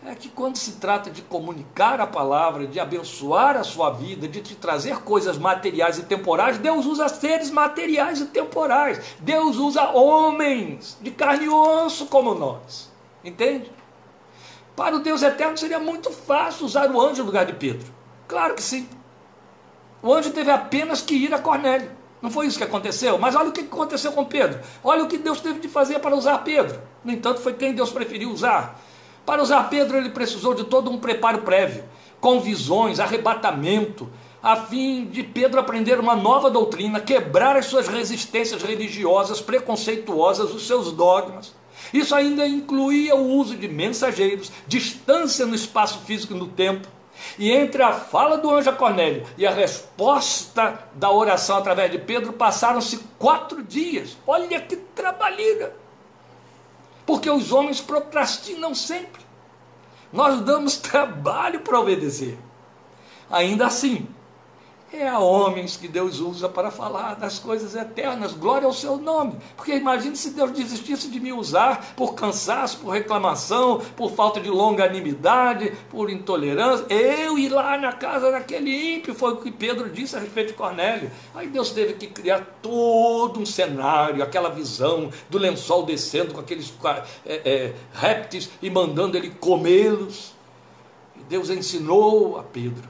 é 0.05 0.15
que 0.15 0.29
quando 0.29 0.57
se 0.57 0.73
trata 0.73 1.11
de 1.11 1.21
comunicar 1.21 2.01
a 2.01 2.07
palavra, 2.07 2.67
de 2.67 2.79
abençoar 2.79 3.57
a 3.57 3.65
sua 3.65 3.91
vida, 3.91 4.29
de 4.29 4.41
te 4.41 4.55
trazer 4.55 4.99
coisas 5.03 5.37
materiais 5.37 5.99
e 5.99 6.05
temporais, 6.05 6.59
Deus 6.59 6.87
usa 6.87 7.09
seres 7.09 7.51
materiais 7.51 8.21
e 8.21 8.27
temporais. 8.27 9.17
Deus 9.19 9.57
usa 9.57 9.91
homens 9.91 10.97
de 11.01 11.11
carne 11.11 11.47
e 11.47 11.49
osso 11.49 12.07
como 12.07 12.35
nós. 12.35 12.93
Entende? 13.25 13.71
Para 14.77 14.95
o 14.95 15.01
Deus 15.01 15.23
eterno 15.23 15.59
seria 15.59 15.81
muito 15.81 16.13
fácil 16.13 16.67
usar 16.67 16.89
o 16.91 17.01
anjo 17.01 17.23
no 17.23 17.27
lugar 17.27 17.47
de 17.47 17.55
Pedro. 17.55 17.93
Claro 18.29 18.55
que 18.55 18.63
sim. 18.63 18.89
O 20.03 20.15
anjo 20.15 20.31
teve 20.31 20.51
apenas 20.53 21.03
que 21.03 21.15
ir 21.15 21.35
a 21.35 21.39
Cornélio. 21.39 21.91
Não 22.21 22.31
foi 22.31 22.47
isso 22.47 22.59
que 22.59 22.65
aconteceu? 22.65 23.19
Mas 23.19 23.35
olha 23.35 23.51
o 23.51 23.53
que 23.53 23.61
aconteceu 23.61 24.13
com 24.13 24.25
Pedro. 24.25 24.61
Olha 24.83 25.05
o 25.05 25.09
que 25.09 25.19
Deus 25.19 25.41
teve 25.41 25.61
de 25.61 25.69
fazer 25.69 25.99
para 25.99 26.17
usar 26.17 26.39
Pedro. 26.39 26.81
No 27.05 27.13
entanto, 27.13 27.41
foi 27.41 27.53
quem 27.53 27.75
Deus 27.75 27.91
preferiu 27.91 28.31
usar. 28.31 28.81
Para 29.25 29.43
usar 29.43 29.65
Pedro, 29.65 29.97
ele 29.97 30.11
precisou 30.11 30.55
de 30.55 30.65
todo 30.65 30.91
um 30.91 30.99
preparo 30.99 31.39
prévio, 31.39 31.85
com 32.21 32.41
visões, 32.41 33.01
arrebatamento, 33.01 34.09
a 34.43 34.55
fim 34.55 35.07
de 35.07 35.25
Pedro 35.25 35.59
aprender 35.59 35.99
uma 35.99 36.15
nova 36.15 36.49
doutrina, 36.49 37.01
quebrar 37.01 37.57
as 37.57 37.67
suas 37.67 37.89
resistências 37.89 38.63
religiosas, 38.63 39.41
preconceituosas, 39.41 40.55
os 40.55 40.67
seus 40.67 40.93
dogmas. 40.93 41.53
Isso 41.93 42.15
ainda 42.15 42.47
incluía 42.47 43.17
o 43.17 43.29
uso 43.33 43.57
de 43.57 43.67
mensageiros, 43.67 44.53
distância 44.69 45.45
no 45.45 45.55
espaço 45.55 45.99
físico 46.07 46.33
e 46.33 46.39
no 46.39 46.47
tempo. 46.47 46.87
E 47.39 47.53
entre 47.53 47.83
a 47.83 47.93
fala 47.93 48.39
do 48.39 48.51
anjo 48.51 48.71
a 48.71 48.73
Cornélio 48.73 49.27
e 49.37 49.47
a 49.47 49.51
resposta 49.51 50.79
da 50.95 51.11
oração 51.11 51.59
através 51.59 51.91
de 51.91 51.99
Pedro, 51.99 52.33
passaram-se 52.33 52.99
quatro 53.19 53.63
dias. 53.63 54.17
Olha 54.27 54.61
que 54.61 54.77
trabalheira! 54.77 55.87
porque 57.07 57.31
os 57.31 57.53
homens 57.53 57.81
procrastinam 57.81 58.75
sempre. 58.75 59.25
Nós 60.13 60.41
damos 60.41 60.77
trabalho 60.77 61.61
para 61.61 61.79
obedecer. 61.79 62.37
Ainda 63.31 63.67
assim, 63.67 64.09
é 64.99 65.09
a 65.09 65.19
homens 65.19 65.77
que 65.77 65.89
Deus 65.89 66.21
usa 66.21 66.49
para 66.49 66.71
falar 66.71 67.15
das 67.15 67.39
coisas 67.39 67.75
eternas. 67.75 68.33
Glória 68.33 68.67
ao 68.67 68.73
seu 68.73 68.97
nome. 68.97 69.37
Porque 69.57 69.75
imagine 69.75 70.17
se 70.17 70.31
Deus 70.31 70.51
desistisse 70.51 71.09
de 71.09 71.21
me 71.21 71.33
usar 71.33 71.95
por 71.95 72.15
cansaço, 72.15 72.79
por 72.79 72.91
reclamação, 72.91 73.81
por 73.97 74.13
falta 74.13 74.41
de 74.41 74.49
longanimidade, 74.49 75.73
por 75.91 76.11
intolerância. 76.11 76.87
Eu 76.89 77.39
ir 77.39 77.49
lá 77.49 77.77
na 77.79 77.93
casa 77.93 78.31
daquele 78.31 78.97
ímpio, 78.97 79.15
foi 79.15 79.33
o 79.33 79.37
que 79.37 79.51
Pedro 79.51 79.91
disse 79.91 80.17
a 80.17 80.21
respeito 80.21 80.49
de 80.49 80.55
Cornélio. 80.55 81.11
Aí 81.35 81.49
Deus 81.49 81.71
teve 81.71 81.95
que 81.95 82.07
criar 82.07 82.59
todo 82.63 83.41
um 83.41 83.47
cenário, 83.47 84.23
aquela 84.23 84.49
visão 84.49 85.11
do 85.29 85.39
lençol 85.39 85.85
descendo 85.85 86.35
com 86.35 86.41
aqueles 86.41 86.73
é, 87.25 87.43
é, 87.45 87.75
répteis 87.93 88.51
e 88.63 88.71
mandando 88.71 89.17
ele 89.17 89.31
comê-los. 89.31 90.35
Deus 91.29 91.51
ensinou 91.51 92.39
a 92.39 92.43
Pedro: 92.43 92.89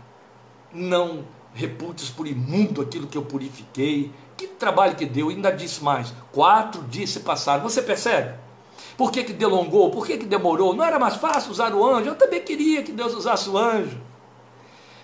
não 0.73 1.36
reputes 1.57 2.11
por 2.11 2.27
imundo 2.27 2.83
aquilo 2.83 3.07
que 3.07 3.17
eu 3.17 3.23
purifiquei. 3.23 4.13
Que 4.37 4.47
trabalho 4.47 4.95
que 4.95 5.07
deu, 5.07 5.31
ainda 5.31 5.51
disse 5.51 5.83
mais. 5.83 6.13
Quatro 6.31 6.83
dias 6.83 7.11
se 7.11 7.21
passaram. 7.21 7.63
Você 7.63 7.81
percebe? 7.81 8.39
Por 8.97 9.11
que, 9.11 9.25
que 9.25 9.33
delongou? 9.33 9.91
Por 9.91 10.07
que, 10.07 10.19
que 10.19 10.27
demorou? 10.27 10.75
Não 10.75 10.85
era 10.85 10.99
mais 10.99 11.17
fácil 11.17 11.51
usar 11.51 11.75
o 11.75 11.85
anjo? 11.85 12.11
Eu 12.11 12.15
também 12.15 12.41
queria 12.43 12.83
que 12.83 12.93
Deus 12.93 13.15
usasse 13.15 13.49
o 13.49 13.57
anjo. 13.57 13.99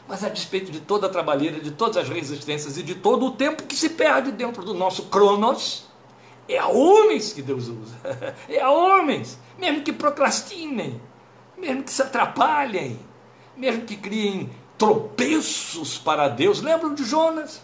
Mas 0.07 0.23
a 0.23 0.29
despeito 0.29 0.71
de 0.71 0.81
toda 0.81 1.07
a 1.07 1.11
trabalheira, 1.11 1.59
de 1.59 1.71
todas 1.71 1.97
as 1.97 2.09
resistências 2.09 2.77
e 2.77 2.83
de 2.83 2.97
todo 2.97 3.27
o 3.27 3.33
tempo 3.33 3.63
que 3.63 3.75
se 3.75 3.91
perde 3.91 4.31
dentro 4.31 4.63
do 4.63 4.75
nosso 4.75 5.05
cronos, 5.05 5.87
é 6.49 6.59
a 6.59 6.69
homens 6.69 7.33
que 7.33 7.41
Deus 7.41 7.69
usa. 7.69 7.97
É 8.49 8.61
a 8.61 8.71
homens, 8.71 9.39
mesmo 9.59 9.83
que 9.83 9.93
procrastinem, 9.93 11.01
mesmo 11.57 11.83
que 11.83 11.93
se 11.93 12.03
atrapalhem, 12.03 12.99
mesmo 13.57 13.83
que 13.83 13.97
criem 13.97 14.51
tropeços 14.83 15.97
para 15.97 16.27
Deus. 16.27 16.61
Lembram 16.61 16.93
de 16.93 17.05
Jonas? 17.05 17.63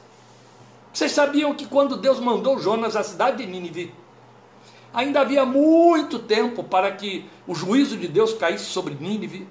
Vocês 0.93 1.11
sabiam 1.11 1.53
que 1.53 1.67
quando 1.67 1.97
Deus 1.97 2.21
mandou 2.21 2.61
Jonas 2.61 2.95
à 2.95 3.03
cidade 3.03 3.39
de 3.39 3.47
Nínive, 3.51 3.93
ainda 4.95 5.23
havia 5.23 5.45
muito 5.45 6.21
tempo 6.21 6.63
para 6.63 6.93
que 6.93 7.29
o 7.45 7.57
juízo 7.57 7.97
de 7.97 8.07
Deus 8.07 8.35
caísse 8.35 8.67
sobre 8.67 8.95
Nínive. 8.95 9.49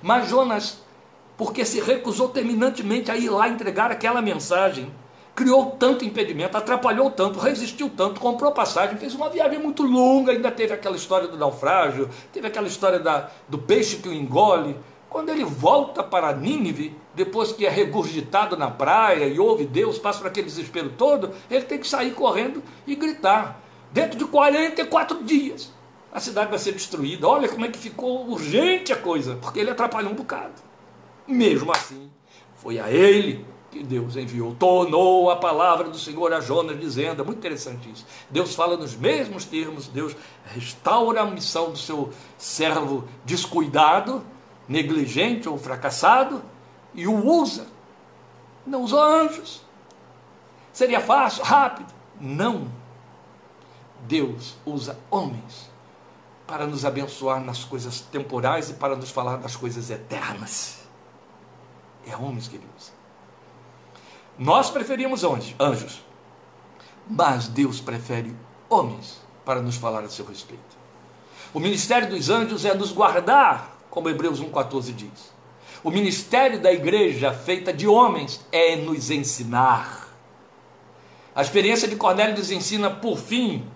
Mas 0.00 0.30
Jonas, 0.30 0.80
porque 1.36 1.66
se 1.66 1.80
recusou 1.80 2.30
terminantemente 2.30 3.10
a 3.10 3.16
ir 3.18 3.28
lá 3.28 3.46
entregar 3.46 3.90
aquela 3.90 4.22
mensagem, 4.22 4.90
criou 5.34 5.72
tanto 5.72 6.02
impedimento, 6.02 6.56
atrapalhou 6.56 7.10
tanto, 7.10 7.38
resistiu 7.38 7.90
tanto, 7.94 8.22
comprou 8.22 8.52
passagem, 8.52 8.96
fez 8.96 9.14
uma 9.14 9.28
viagem 9.28 9.58
muito 9.58 9.82
longa, 9.82 10.32
ainda 10.32 10.50
teve 10.50 10.72
aquela 10.72 10.96
história 10.96 11.28
do 11.28 11.36
naufrágio, 11.36 12.08
teve 12.32 12.46
aquela 12.46 12.66
história 12.66 12.98
da, 12.98 13.28
do 13.46 13.58
peixe 13.58 13.96
que 13.96 14.08
o 14.08 14.14
engole, 14.14 14.74
quando 15.08 15.30
ele 15.30 15.44
volta 15.44 16.02
para 16.02 16.32
Nínive, 16.32 16.96
depois 17.14 17.52
que 17.52 17.64
é 17.64 17.70
regurgitado 17.70 18.56
na 18.56 18.70
praia 18.70 19.26
e 19.26 19.38
ouve 19.38 19.64
Deus, 19.64 19.98
passa 19.98 20.18
por 20.18 20.28
aquele 20.28 20.46
desespero 20.46 20.90
todo, 20.90 21.30
ele 21.50 21.64
tem 21.64 21.78
que 21.78 21.88
sair 21.88 22.12
correndo 22.12 22.62
e 22.86 22.94
gritar. 22.94 23.60
Dentro 23.92 24.18
de 24.18 24.24
44 24.26 25.22
dias, 25.24 25.72
a 26.12 26.20
cidade 26.20 26.50
vai 26.50 26.58
ser 26.58 26.72
destruída. 26.72 27.26
Olha 27.26 27.48
como 27.48 27.64
é 27.64 27.68
que 27.68 27.78
ficou 27.78 28.28
urgente 28.28 28.92
a 28.92 28.96
coisa, 28.96 29.36
porque 29.36 29.60
ele 29.60 29.70
atrapalhou 29.70 30.12
um 30.12 30.16
bocado. 30.16 30.54
Mesmo 31.26 31.72
assim, 31.72 32.10
foi 32.54 32.78
a 32.78 32.90
ele 32.90 33.46
que 33.70 33.82
Deus 33.82 34.16
enviou, 34.16 34.54
tornou 34.54 35.30
a 35.30 35.36
palavra 35.36 35.88
do 35.88 35.98
Senhor 35.98 36.32
a 36.32 36.40
Jonas, 36.40 36.78
dizendo, 36.78 37.22
é 37.22 37.24
muito 37.24 37.38
interessante 37.38 37.90
isso. 37.90 38.06
Deus 38.30 38.54
fala 38.54 38.76
nos 38.76 38.96
mesmos 38.96 39.44
termos, 39.44 39.88
Deus 39.88 40.16
restaura 40.46 41.20
a 41.20 41.26
missão 41.26 41.70
do 41.70 41.78
seu 41.78 42.10
servo 42.38 43.04
descuidado 43.24 44.24
negligente 44.68 45.48
ou 45.48 45.58
fracassado 45.58 46.42
e 46.94 47.06
o 47.06 47.24
usa. 47.24 47.66
Não 48.66 48.82
usou 48.82 49.02
anjos. 49.02 49.62
Seria 50.72 51.00
fácil, 51.00 51.44
rápido. 51.44 51.92
Não. 52.20 52.70
Deus 54.06 54.56
usa 54.64 54.98
homens 55.10 55.70
para 56.46 56.66
nos 56.66 56.84
abençoar 56.84 57.40
nas 57.40 57.64
coisas 57.64 58.00
temporais 58.00 58.70
e 58.70 58.74
para 58.74 58.96
nos 58.96 59.10
falar 59.10 59.36
das 59.36 59.56
coisas 59.56 59.90
eternas. 59.90 60.86
É 62.06 62.16
homens 62.16 62.48
que 62.48 62.56
ele 62.56 62.68
usa. 62.78 62.92
Nós 64.38 64.70
preferimos 64.70 65.24
anjos, 65.24 66.04
mas 67.08 67.48
Deus 67.48 67.80
prefere 67.80 68.36
homens 68.68 69.20
para 69.44 69.62
nos 69.62 69.76
falar 69.76 70.04
a 70.04 70.08
seu 70.08 70.24
respeito. 70.26 70.76
O 71.54 71.58
ministério 71.58 72.10
dos 72.10 72.28
anjos 72.28 72.64
é 72.64 72.74
nos 72.74 72.92
guardar 72.92 73.75
como 73.96 74.10
Hebreus 74.10 74.42
1,14 74.42 74.92
diz. 74.92 75.32
O 75.82 75.90
ministério 75.90 76.60
da 76.60 76.70
igreja, 76.70 77.32
feita 77.32 77.72
de 77.72 77.88
homens, 77.88 78.44
é 78.52 78.76
nos 78.76 79.10
ensinar. 79.10 80.14
A 81.34 81.40
experiência 81.40 81.88
de 81.88 81.96
Cornélio 81.96 82.36
nos 82.36 82.50
ensina, 82.50 82.90
por 82.90 83.16
fim, 83.16 83.66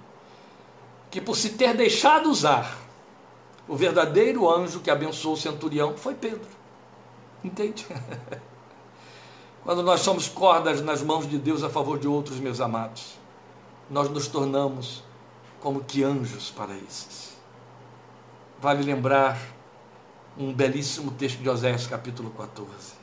que 1.11 1.23
por 1.23 1.37
se 1.37 1.51
ter 1.51 1.75
deixado 1.75 2.29
usar, 2.29 2.77
O 3.67 3.77
verdadeiro 3.77 4.51
anjo 4.51 4.81
que 4.81 4.91
abençoou 4.91 5.35
o 5.35 5.39
centurião 5.39 5.97
foi 5.97 6.13
Pedro. 6.13 6.49
Entende? 7.43 7.87
Quando 9.65 9.83
nós 9.83 10.01
somos 10.01 10.29
cordas 10.29 10.83
nas 10.83 11.03
mãos 11.03 11.27
de 11.27 11.39
Deus 11.39 11.63
a 11.63 11.71
favor 11.71 11.97
de 11.97 12.09
outros, 12.09 12.41
meus 12.41 12.61
amados, 12.61 13.17
nós 13.89 14.11
nos 14.11 14.27
tornamos 14.27 15.05
como 15.61 15.85
que 15.85 16.03
anjos 16.03 16.51
para 16.51 16.75
esses. 16.77 17.39
Vale 18.61 18.83
lembrar 18.83 19.39
um 20.41 20.55
belíssimo 20.55 21.11
texto 21.11 21.43
de 21.43 21.51
Oséias, 21.51 21.87
capítulo 21.87 22.31
14, 22.31 22.95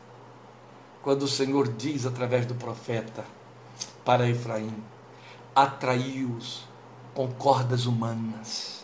quando 1.03 1.21
o 1.21 1.27
Senhor 1.27 1.71
diz 1.71 2.03
através 2.07 2.47
do 2.47 2.55
profeta 2.55 3.23
para 4.03 4.27
Efraim: 4.27 4.73
atraiu-os 5.55 6.65
com 7.13 7.31
cordas 7.31 7.85
humanas, 7.85 8.83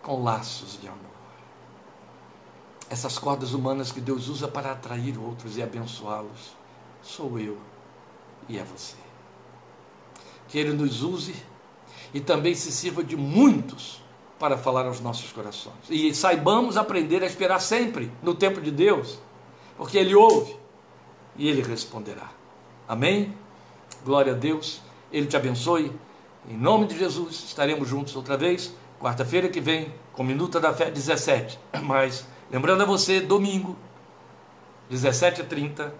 com 0.00 0.22
laços 0.22 0.80
de 0.80 0.86
amor. 0.86 1.00
Essas 2.88 3.18
cordas 3.18 3.52
humanas 3.52 3.90
que 3.90 4.00
Deus 4.00 4.28
usa 4.28 4.46
para 4.46 4.70
atrair 4.70 5.18
outros 5.18 5.56
e 5.56 5.62
abençoá-los, 5.62 6.56
sou 7.02 7.36
eu 7.36 7.58
e 8.48 8.58
é 8.58 8.62
você. 8.62 8.94
Que 10.46 10.56
Ele 10.56 10.72
nos 10.72 11.02
use 11.02 11.34
e 12.14 12.20
também 12.20 12.54
se 12.54 12.70
sirva 12.70 13.02
de 13.02 13.16
muitos 13.16 14.05
para 14.38 14.56
falar 14.58 14.86
aos 14.86 15.00
nossos 15.00 15.32
corações. 15.32 15.74
E 15.88 16.14
saibamos 16.14 16.76
aprender 16.76 17.22
a 17.22 17.26
esperar 17.26 17.60
sempre 17.60 18.10
no 18.22 18.34
tempo 18.34 18.60
de 18.60 18.70
Deus, 18.70 19.18
porque 19.76 19.98
Ele 19.98 20.14
ouve 20.14 20.56
e 21.36 21.48
Ele 21.48 21.62
responderá. 21.62 22.30
Amém? 22.86 23.34
Glória 24.04 24.32
a 24.32 24.36
Deus. 24.36 24.80
Ele 25.12 25.26
te 25.26 25.36
abençoe. 25.36 25.92
Em 26.48 26.56
nome 26.56 26.86
de 26.86 26.98
Jesus, 26.98 27.44
estaremos 27.44 27.88
juntos 27.88 28.14
outra 28.14 28.36
vez, 28.36 28.72
quarta-feira 29.00 29.48
que 29.48 29.60
vem, 29.60 29.92
com 30.12 30.22
Minuta 30.22 30.60
da 30.60 30.72
Fé 30.72 30.90
17. 30.90 31.58
Mas, 31.82 32.26
lembrando 32.50 32.82
a 32.82 32.86
você, 32.86 33.20
domingo, 33.20 33.76
17h30, 34.90 35.90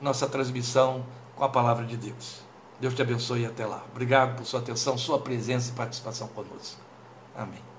nossa 0.00 0.28
transmissão 0.28 1.04
com 1.34 1.44
a 1.44 1.48
palavra 1.48 1.84
de 1.84 1.96
Deus. 1.96 2.44
Deus 2.78 2.94
te 2.94 3.02
abençoe 3.02 3.40
e 3.40 3.46
até 3.46 3.66
lá. 3.66 3.82
Obrigado 3.90 4.36
por 4.36 4.44
sua 4.44 4.60
atenção, 4.60 4.98
sua 4.98 5.18
presença 5.18 5.70
e 5.70 5.74
participação 5.74 6.28
conosco. 6.28 6.80
Amém. 7.34 7.75